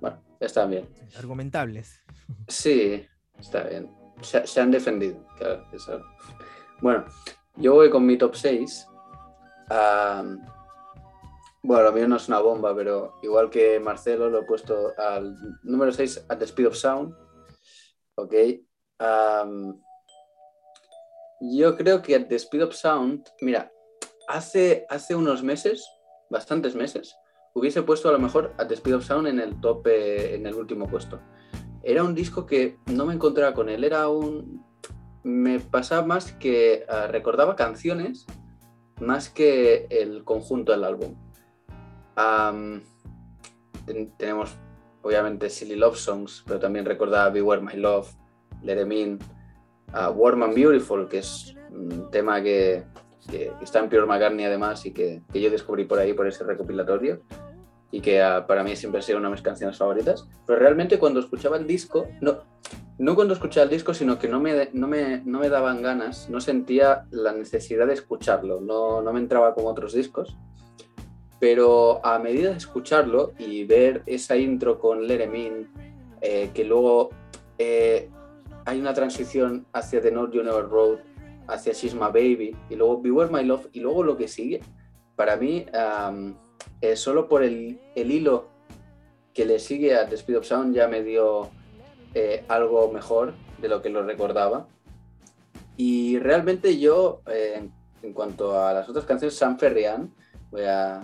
Bueno, 0.00 0.22
están 0.40 0.70
bien. 0.70 0.88
Argumentables. 1.16 2.02
Sí, 2.48 3.06
está 3.38 3.64
bien. 3.64 3.90
Se, 4.20 4.46
se 4.46 4.60
han 4.60 4.70
defendido, 4.70 5.24
claro. 5.38 5.64
eso. 5.72 6.00
Bueno, 6.80 7.04
yo 7.56 7.74
voy 7.74 7.88
con 7.90 8.04
mi 8.04 8.18
top 8.18 8.34
6. 8.34 8.86
Am, 9.70 10.40
bueno, 11.62 11.84
lo 11.84 11.92
mío 11.92 12.06
no 12.06 12.16
es 12.16 12.28
una 12.28 12.40
bomba, 12.40 12.74
pero 12.76 13.14
igual 13.22 13.48
que 13.48 13.80
Marcelo, 13.80 14.28
lo 14.28 14.40
he 14.40 14.44
puesto 14.44 14.92
al 14.98 15.34
número 15.62 15.90
6, 15.92 16.26
At 16.28 16.38
the 16.38 16.44
Speed 16.44 16.66
of 16.66 16.74
Sound. 16.74 17.14
Ok. 18.16 18.34
Yo 21.40 21.76
creo 21.76 22.02
que 22.02 22.16
At 22.16 22.26
the 22.26 22.36
Speed 22.36 22.64
of 22.64 22.74
Sound, 22.74 23.26
mira, 23.40 23.72
hace, 24.28 24.86
hace 24.88 25.14
unos 25.14 25.42
meses, 25.42 25.86
bastantes 26.30 26.74
meses, 26.74 27.16
hubiese 27.54 27.82
puesto 27.82 28.08
a 28.08 28.12
lo 28.12 28.18
mejor 28.18 28.54
At 28.58 28.68
the 28.68 28.74
Speed 28.74 28.96
of 28.96 29.04
Sound 29.04 29.28
en 29.28 29.40
el 29.40 29.60
top, 29.60 29.86
en 29.86 30.46
el 30.46 30.54
último 30.54 30.88
puesto 30.88 31.20
era 31.84 32.02
un 32.02 32.14
disco 32.14 32.46
que 32.46 32.78
no 32.86 33.04
me 33.04 33.14
encontraba 33.14 33.54
con 33.54 33.68
él, 33.68 33.84
era 33.84 34.08
un... 34.08 34.64
Me 35.22 35.60
pasaba 35.60 36.04
más 36.06 36.32
que 36.32 36.84
ah, 36.88 37.06
recordaba 37.06 37.56
canciones 37.56 38.26
más 39.00 39.28
que 39.28 39.86
el 39.90 40.22
conjunto 40.24 40.72
del 40.72 40.84
álbum. 40.84 41.14
Tenemos 44.18 44.56
obviamente 45.02 45.50
Silly 45.50 45.76
Love 45.76 45.96
Songs, 45.96 46.44
pero 46.46 46.60
también 46.60 46.84
recordaba 46.84 47.30
Beware 47.30 47.62
My 47.62 47.74
Love, 47.74 48.08
Let 48.62 48.80
Em 48.80 48.92
In, 48.92 49.18
ah, 49.92 50.10
Warm 50.10 50.42
and 50.42 50.54
Beautiful, 50.54 51.08
que 51.08 51.18
es 51.18 51.54
un 51.70 52.10
tema 52.10 52.42
que, 52.42 52.84
que- 53.30 53.52
está 53.62 53.78
en 53.80 53.88
Pure 53.88 54.06
McCartney 54.06 54.44
además 54.44 54.84
y 54.86 54.92
que, 54.92 55.22
que 55.32 55.40
yo 55.40 55.50
descubrí 55.50 55.84
por 55.84 55.98
ahí, 55.98 56.12
por 56.12 56.26
ese 56.26 56.44
recopilatorio 56.44 57.20
y 57.90 58.00
que 58.00 58.20
ah, 58.22 58.46
para 58.46 58.64
mí 58.64 58.74
siempre 58.76 58.98
ha 58.98 59.02
sido 59.02 59.18
una 59.18 59.28
de 59.28 59.32
mis 59.34 59.42
canciones 59.42 59.78
favoritas. 59.78 60.28
Pero 60.46 60.58
realmente 60.58 60.98
cuando 60.98 61.20
escuchaba 61.20 61.56
el 61.56 61.66
disco, 61.66 62.08
no, 62.20 62.38
no 62.98 63.14
cuando 63.14 63.34
escuchaba 63.34 63.64
el 63.64 63.70
disco, 63.70 63.94
sino 63.94 64.18
que 64.18 64.26
no 64.28 64.40
me, 64.40 64.70
no 64.72 64.88
me, 64.88 65.22
no 65.24 65.38
me 65.38 65.48
daban 65.48 65.80
ganas, 65.80 66.28
no 66.28 66.40
sentía 66.40 67.06
la 67.10 67.32
necesidad 67.32 67.86
de 67.86 67.94
escucharlo, 67.94 68.60
no, 68.60 69.00
no 69.00 69.12
me 69.12 69.20
entraba 69.20 69.54
como 69.54 69.68
otros 69.68 69.92
discos. 69.94 70.36
Pero 71.40 72.04
a 72.04 72.18
medida 72.18 72.50
de 72.50 72.56
escucharlo 72.56 73.32
y 73.38 73.64
ver 73.64 74.02
esa 74.06 74.36
intro 74.36 74.78
con 74.78 75.06
Let 75.06 75.22
Em 75.22 75.34
In, 75.36 75.68
eh, 76.20 76.50
que 76.54 76.64
luego 76.64 77.10
eh, 77.58 78.08
hay 78.64 78.80
una 78.80 78.94
transición 78.94 79.66
hacia 79.72 80.00
The 80.00 80.10
North 80.10 80.34
Never 80.34 80.68
Road, 80.68 80.98
hacia 81.46 81.72
She's 81.72 81.94
My 81.94 82.06
Baby, 82.06 82.56
y 82.70 82.76
luego 82.76 83.00
Beware 83.00 83.30
My 83.30 83.44
Love, 83.44 83.68
y 83.72 83.80
luego 83.80 84.02
lo 84.02 84.16
que 84.16 84.28
sigue, 84.28 84.60
para 85.16 85.36
mí, 85.36 85.66
eh, 86.80 86.96
solo 86.96 87.28
por 87.28 87.42
el, 87.42 87.80
el 87.94 88.10
hilo 88.10 88.48
que 89.32 89.44
le 89.44 89.58
sigue 89.58 89.96
a 89.96 90.08
The 90.08 90.14
Speed 90.14 90.38
of 90.38 90.46
Sound 90.46 90.74
ya 90.74 90.88
me 90.88 91.02
dio 91.02 91.50
eh, 92.14 92.44
algo 92.48 92.90
mejor 92.92 93.34
de 93.60 93.68
lo 93.68 93.82
que 93.82 93.90
lo 93.90 94.04
recordaba. 94.04 94.66
Y 95.76 96.18
realmente 96.20 96.78
yo, 96.78 97.20
eh, 97.26 97.68
en 98.02 98.12
cuanto 98.12 98.58
a 98.58 98.72
las 98.72 98.88
otras 98.88 99.04
canciones, 99.04 99.36
San 99.36 99.58
Ferrián, 99.58 100.14
voy 100.50 100.62
a 100.62 101.02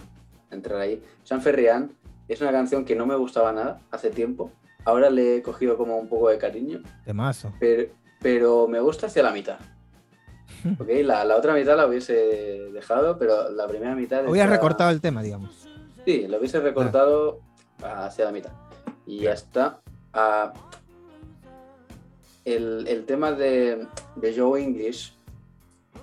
entrar 0.50 0.80
ahí. 0.80 1.02
San 1.24 1.42
Ferrián 1.42 1.92
es 2.28 2.40
una 2.40 2.52
canción 2.52 2.84
que 2.84 2.94
no 2.94 3.06
me 3.06 3.16
gustaba 3.16 3.52
nada 3.52 3.80
hace 3.90 4.10
tiempo. 4.10 4.52
Ahora 4.84 5.10
le 5.10 5.36
he 5.36 5.42
cogido 5.42 5.76
como 5.76 5.98
un 5.98 6.08
poco 6.08 6.28
de 6.28 6.38
cariño, 6.38 6.82
Temazo. 7.04 7.52
pero, 7.58 7.92
pero 8.20 8.68
me 8.68 8.78
gusta 8.80 9.08
hacia 9.08 9.24
la 9.24 9.32
mitad. 9.32 9.58
Ok, 10.78 10.88
la, 11.04 11.24
la 11.24 11.36
otra 11.36 11.54
mitad 11.54 11.76
la 11.76 11.86
hubiese 11.86 12.12
dejado, 12.72 13.18
pero 13.18 13.50
la 13.50 13.66
primera 13.66 13.94
mitad. 13.94 14.26
Hubieras 14.28 14.48
está- 14.50 14.56
recortado 14.56 14.90
el 14.90 15.00
tema, 15.00 15.22
digamos. 15.22 15.66
Sí, 16.04 16.26
lo 16.28 16.38
hubiese 16.38 16.60
recortado 16.60 17.40
hacia 17.82 18.24
la 18.26 18.32
mitad. 18.32 18.52
Y 19.06 19.20
ya 19.20 19.32
está. 19.32 19.80
Ah, 20.12 20.52
el, 22.44 22.86
el 22.88 23.04
tema 23.04 23.32
de, 23.32 23.86
de 24.16 24.34
Joe 24.38 24.62
English, 24.62 25.14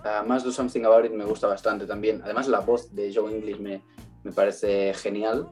ah, 0.03 0.23
más 0.25 0.43
Do 0.43 0.51
Something 0.51 0.83
About 0.85 1.05
It, 1.05 1.11
me 1.11 1.25
gusta 1.25 1.47
bastante 1.47 1.85
también. 1.85 2.21
Además, 2.23 2.47
la 2.47 2.59
voz 2.59 2.93
de 2.95 3.13
Joe 3.13 3.31
English 3.33 3.59
me, 3.59 3.81
me 4.23 4.31
parece 4.31 4.93
genial. 4.93 5.47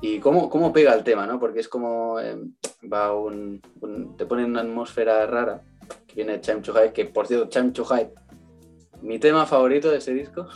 Y 0.00 0.18
cómo, 0.18 0.50
cómo 0.50 0.72
pega 0.72 0.94
el 0.94 1.04
tema, 1.04 1.26
¿no? 1.26 1.38
Porque 1.38 1.60
es 1.60 1.68
como 1.68 2.18
eh, 2.18 2.36
va 2.92 3.14
un, 3.14 3.60
un- 3.80 4.16
te 4.16 4.26
pone 4.26 4.42
en 4.42 4.50
una 4.50 4.62
atmósfera 4.62 5.26
rara, 5.26 5.62
que 6.08 6.14
viene 6.16 6.32
de 6.32 6.38
to 6.38 6.72
Hype, 6.74 6.92
que 6.92 7.04
por 7.06 7.26
cierto, 7.28 7.48
Time 7.48 7.70
to 7.70 7.84
Hype, 7.84 8.12
mi 9.02 9.18
tema 9.18 9.46
favorito 9.46 9.90
de 9.90 9.98
ese 9.98 10.14
disco. 10.14 10.46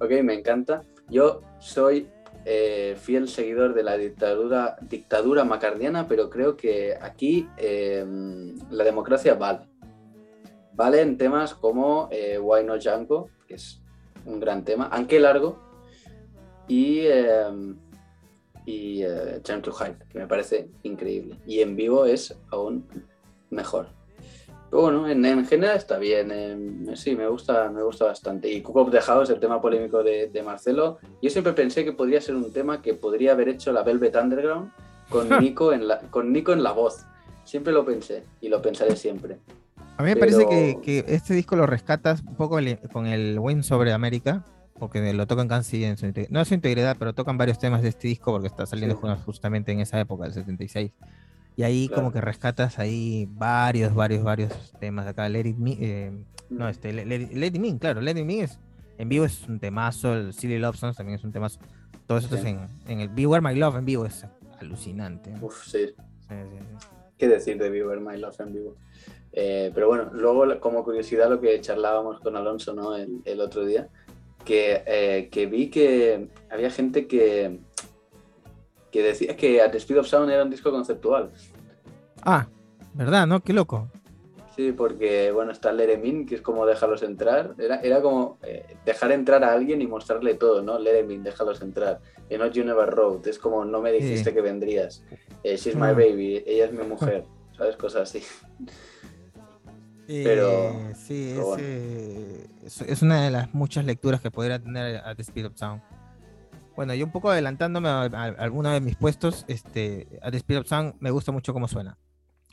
ok, 0.00 0.10
me 0.22 0.34
encanta. 0.34 0.82
Yo 1.08 1.42
soy 1.58 2.08
eh, 2.44 2.96
fiel 3.00 3.28
seguidor 3.28 3.74
de 3.74 3.82
la 3.82 3.96
dictadura, 3.96 4.76
dictadura 4.80 5.44
macardiana, 5.44 6.08
pero 6.08 6.30
creo 6.30 6.56
que 6.56 6.96
aquí 7.00 7.48
eh, 7.56 8.04
la 8.70 8.84
democracia 8.84 9.34
vale. 9.34 9.68
Vale 10.74 11.02
en 11.02 11.18
temas 11.18 11.54
como 11.54 12.08
eh, 12.10 12.38
Why 12.38 12.64
Not 12.64 12.82
Django, 12.82 13.28
que 13.46 13.54
es 13.54 13.82
un 14.24 14.40
gran 14.40 14.64
tema, 14.64 14.88
aunque 14.90 15.20
largo, 15.20 15.58
y, 16.66 17.00
eh, 17.00 17.74
y 18.64 19.02
eh, 19.02 19.40
Time 19.42 19.60
to 19.60 19.72
Hide, 19.72 19.98
que 20.08 20.18
me 20.18 20.26
parece 20.26 20.70
increíble. 20.82 21.38
Y 21.46 21.60
en 21.60 21.76
vivo 21.76 22.06
es 22.06 22.34
aún 22.50 22.86
mejor. 23.50 23.88
Pero 24.72 24.84
bueno, 24.84 25.06
en, 25.06 25.22
en 25.26 25.44
general 25.44 25.76
está 25.76 25.98
bien. 25.98 26.30
eh, 26.32 26.96
sí, 26.96 27.14
me 27.14 27.28
gusta, 27.28 27.68
me 27.70 27.82
gusta 27.82 28.06
bastante. 28.06 28.50
Y 28.50 28.62
Cook 28.62 28.76
of 28.78 28.90
the 28.90 29.02
House, 29.02 29.28
el 29.28 29.38
tema 29.38 29.60
polémico 29.60 30.02
de, 30.02 30.28
de 30.28 30.42
Marcelo, 30.42 30.98
yo 31.20 31.28
siempre 31.28 31.52
pensé 31.52 31.84
que 31.84 31.92
podría 31.92 32.22
ser 32.22 32.36
un 32.36 32.50
tema 32.54 32.80
que 32.80 32.94
podría 32.94 33.32
haber 33.32 33.50
hecho 33.50 33.70
la 33.70 33.82
Velvet 33.82 34.16
Underground 34.16 34.72
con 35.10 35.28
Nico 35.40 35.74
en 35.74 35.86
la, 35.88 35.98
con 35.98 36.32
Nico 36.32 36.54
en 36.54 36.62
la 36.62 36.72
voz. 36.72 37.04
Siempre 37.44 37.70
lo 37.74 37.84
pensé 37.84 38.24
y 38.40 38.48
lo 38.48 38.62
pensaré 38.62 38.96
siempre. 38.96 39.36
A 39.98 40.02
mí 40.02 40.08
me 40.08 40.16
parece 40.16 40.46
que, 40.46 40.70
Pero- 40.72 40.80
que 40.80 41.04
este 41.14 41.34
disco 41.34 41.54
lo 41.54 41.66
rescatas 41.66 42.22
un 42.22 42.34
poco 42.36 42.58
el- 42.58 42.78
con 42.94 43.06
el 43.06 43.38
Win 43.38 43.62
sobre 43.62 43.92
América, 43.92 44.42
porque 44.78 45.12
lo 45.12 45.26
tocan 45.26 45.48
casi 45.48 45.84
en 45.84 45.98
su 45.98 46.06
inte- 46.06 46.28
no 46.30 46.38
en 46.38 46.46
su 46.46 46.54
integridad, 46.54 46.96
pero 46.98 47.12
tocan 47.12 47.36
varios 47.36 47.58
temas 47.58 47.82
de 47.82 47.90
este 47.90 48.08
disco 48.08 48.32
porque 48.32 48.46
está 48.46 48.64
saliendo 48.64 48.96
Sí. 48.96 49.02
ju- 49.02 49.22
justamente 49.22 49.70
en 49.70 49.80
esa 49.80 50.00
época, 50.00 50.24
el 50.24 50.32
76. 50.32 50.92
Y 51.56 51.62
ahí 51.64 51.88
Claro. 51.88 52.02
como 52.02 52.12
que 52.12 52.20
rescatas 52.20 52.78
ahí 52.78 53.28
varios, 53.32 53.94
varios, 53.94 54.22
varios 54.22 54.72
temas 54.80 55.06
acá. 55.06 55.28
Let 55.28 55.46
It 55.46 55.56
Me, 55.56 55.76
eh, 55.80 56.12
no, 56.50 56.68
este, 56.68 56.92
Let, 56.92 57.04
Let 57.06 57.20
It- 57.20 57.32
Let 57.32 57.46
It 57.48 57.58
Me, 57.58 57.78
claro, 57.78 58.00
Let 58.00 58.18
It 58.18 58.24
Me 58.24 58.40
es, 58.40 58.58
en 58.98 59.08
vivo 59.08 59.24
es 59.24 59.46
un 59.48 59.58
temazo, 59.60 60.14
el 60.14 60.32
Silly 60.32 60.58
Love 60.58 60.76
Songs 60.76 60.96
también 60.96 61.18
es 61.18 61.24
un 61.24 61.32
temazo. 61.32 61.60
Todo 62.06 62.18
esto 62.18 62.36
Sí. 62.36 62.40
es 62.40 62.46
en, 62.46 62.68
en 62.88 63.00
el 63.00 63.08
Beware 63.08 63.42
My 63.42 63.54
Love 63.54 63.76
en 63.76 63.84
vivo, 63.84 64.06
es 64.06 64.24
alucinante. 64.60 65.32
Uf, 65.40 65.64
sí. 65.66 65.86
Sí, 65.88 65.94
sí, 66.28 66.58
sí. 66.78 66.86
¿Qué 67.18 67.28
decir 67.28 67.58
de 67.58 67.70
Viewer 67.70 68.00
My 68.00 68.16
Love 68.18 68.40
en 68.40 68.52
vivo? 68.52 68.76
Eh, 69.32 69.70
pero 69.74 69.88
bueno, 69.88 70.10
luego 70.12 70.58
como 70.60 70.82
curiosidad 70.84 71.28
lo 71.30 71.40
que 71.40 71.60
charlábamos 71.60 72.20
con 72.20 72.36
Alonso 72.36 72.74
¿no? 72.74 72.96
el, 72.96 73.20
el 73.24 73.40
otro 73.40 73.64
día, 73.64 73.88
que, 74.44 74.82
eh, 74.86 75.28
que 75.30 75.46
vi 75.46 75.68
que 75.70 76.28
había 76.50 76.70
gente 76.70 77.06
que, 77.06 77.60
que 78.92 79.02
decía 79.02 79.34
que 79.36 79.60
At 79.60 79.72
the 79.72 79.78
Speed 79.78 79.98
of 79.98 80.06
Sound 80.06 80.30
era 80.30 80.44
un 80.44 80.50
disco 80.50 80.70
conceptual. 80.70 81.30
Ah, 82.22 82.46
¿verdad? 82.94 83.26
¿No? 83.26 83.42
Qué 83.42 83.52
loco. 83.52 83.90
Sí, 84.54 84.70
porque 84.72 85.32
bueno, 85.32 85.50
está 85.50 85.72
Let 85.72 85.90
'Em 85.94 86.04
In, 86.04 86.26
que 86.26 86.34
es 86.34 86.42
como 86.42 86.66
déjalos 86.66 87.02
entrar. 87.02 87.54
Era, 87.58 87.80
era 87.80 88.02
como 88.02 88.38
eh, 88.42 88.76
dejar 88.84 89.10
entrar 89.10 89.42
a 89.44 89.52
alguien 89.54 89.80
y 89.80 89.86
mostrarle 89.86 90.34
todo, 90.34 90.60
¿no? 90.62 90.78
Let 90.78 90.98
'Em 91.00 91.10
In, 91.10 91.22
déjalos 91.24 91.62
entrar. 91.62 92.00
Y 92.28 92.36
Not 92.36 92.52
You 92.52 92.62
Never 92.64 92.90
Wrote, 92.90 93.30
es 93.30 93.38
como 93.38 93.64
no 93.64 93.80
me 93.80 93.90
dijiste 93.92 94.28
Sí. 94.30 94.34
que 94.34 94.42
vendrías. 94.42 95.02
Eh, 95.42 95.56
She's 95.56 95.74
my 95.74 95.92
Mm. 95.92 95.96
baby, 95.96 96.44
ella 96.46 96.66
es 96.66 96.72
mi 96.72 96.84
mujer, 96.86 97.24
¿sabes? 97.56 97.76
Cosas 97.76 98.02
así. 98.02 98.22
Pero- 100.06 100.50
Eh, 100.50 100.92
sí, 100.94 101.32
pero 101.34 101.40
es, 101.40 101.46
bueno. 101.46 101.64
es, 102.66 102.80
es 102.82 103.02
una 103.02 103.24
de 103.24 103.30
las 103.30 103.54
muchas 103.54 103.84
lecturas 103.86 104.20
que 104.20 104.30
podría 104.30 104.58
tener 104.62 104.96
a 104.98 105.14
The 105.14 105.22
Speed 105.22 105.46
of 105.46 105.52
Sound. 105.56 105.80
Bueno, 106.74 106.94
yo 106.94 107.04
un 107.04 107.12
poco 107.12 107.30
adelantándome 107.30 107.88
a, 107.88 108.02
a- 108.02 108.06
a 108.06 108.26
alguno 108.28 108.70
de 108.70 108.80
mis 108.80 108.96
puestos, 108.96 109.44
este, 109.48 110.18
a 110.22 110.30
The 110.30 110.38
Speed 110.38 110.60
of 110.60 110.66
Sound 110.66 110.94
me 111.00 111.10
gusta 111.10 111.32
mucho 111.32 111.52
cómo 111.52 111.68
suena. 111.68 111.98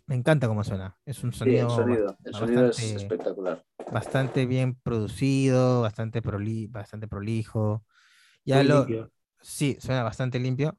Me 0.07 0.15
encanta 0.15 0.47
cómo 0.47 0.63
suena. 0.63 0.97
Es 1.05 1.23
un 1.23 1.31
Sí, 1.31 1.39
sonido, 1.39 1.63
el 1.67 1.69
sonido, 1.69 2.17
el 2.23 2.33
sonido 2.33 2.61
es 2.69 2.77
bastante- 2.77 2.95
espectacular. 3.03 3.63
bastante 3.91 4.45
bien 4.45 4.75
producido, 4.75 5.81
bastante, 5.81 6.21
proli- 6.21 6.69
bastante 6.69 7.07
prolijo. 7.07 7.83
Ya 8.43 8.57
Muy 8.57 8.67
lo, 8.67 8.77
limpio. 8.79 9.11
sí, 9.39 9.77
suena 9.79 10.03
bastante 10.03 10.39
limpio. 10.39 10.77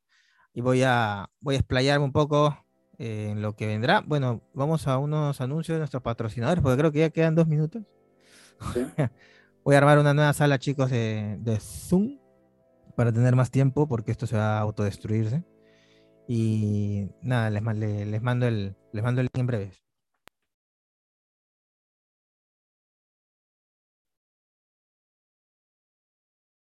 Y 0.52 0.60
voy 0.62 0.82
a, 0.82 1.30
voy 1.40 1.54
a 1.54 1.58
explayarme 1.58 2.04
un 2.04 2.12
poco 2.12 2.58
eh, 2.98 3.28
en 3.30 3.40
lo 3.40 3.54
que 3.54 3.66
vendrá. 3.68 4.00
Bueno, 4.00 4.42
vamos 4.52 4.86
a 4.88 4.98
unos 4.98 5.40
anuncios 5.40 5.76
de 5.76 5.78
nuestros 5.78 6.02
patrocinadores, 6.02 6.60
porque 6.62 6.76
creo 6.78 6.92
que 6.92 6.98
ya 6.98 7.10
quedan 7.10 7.36
dos 7.36 7.46
minutos. 7.46 7.82
Sí. 8.74 8.84
Voy 9.64 9.74
a 9.74 9.78
armar 9.78 9.98
una 9.98 10.12
nueva 10.14 10.32
sala, 10.32 10.58
chicos, 10.58 10.90
de, 10.90 11.36
de 11.38 11.60
Zoom 11.60 12.18
para 13.00 13.12
tener 13.12 13.34
más 13.34 13.50
tiempo, 13.50 13.88
porque 13.88 14.12
esto 14.12 14.26
se 14.26 14.36
va 14.36 14.58
a 14.58 14.60
autodestruirse. 14.60 15.42
Y 16.28 17.08
nada, 17.22 17.50
les, 17.50 17.62
ma- 17.62 17.74
le- 17.74 18.06
les 18.06 18.22
mando 18.22 18.46
el, 18.48 18.76
les 18.92 19.02
mando 19.04 19.20
el 19.22 19.26
link 19.26 19.38
en 19.38 19.46
breves. 19.48 19.84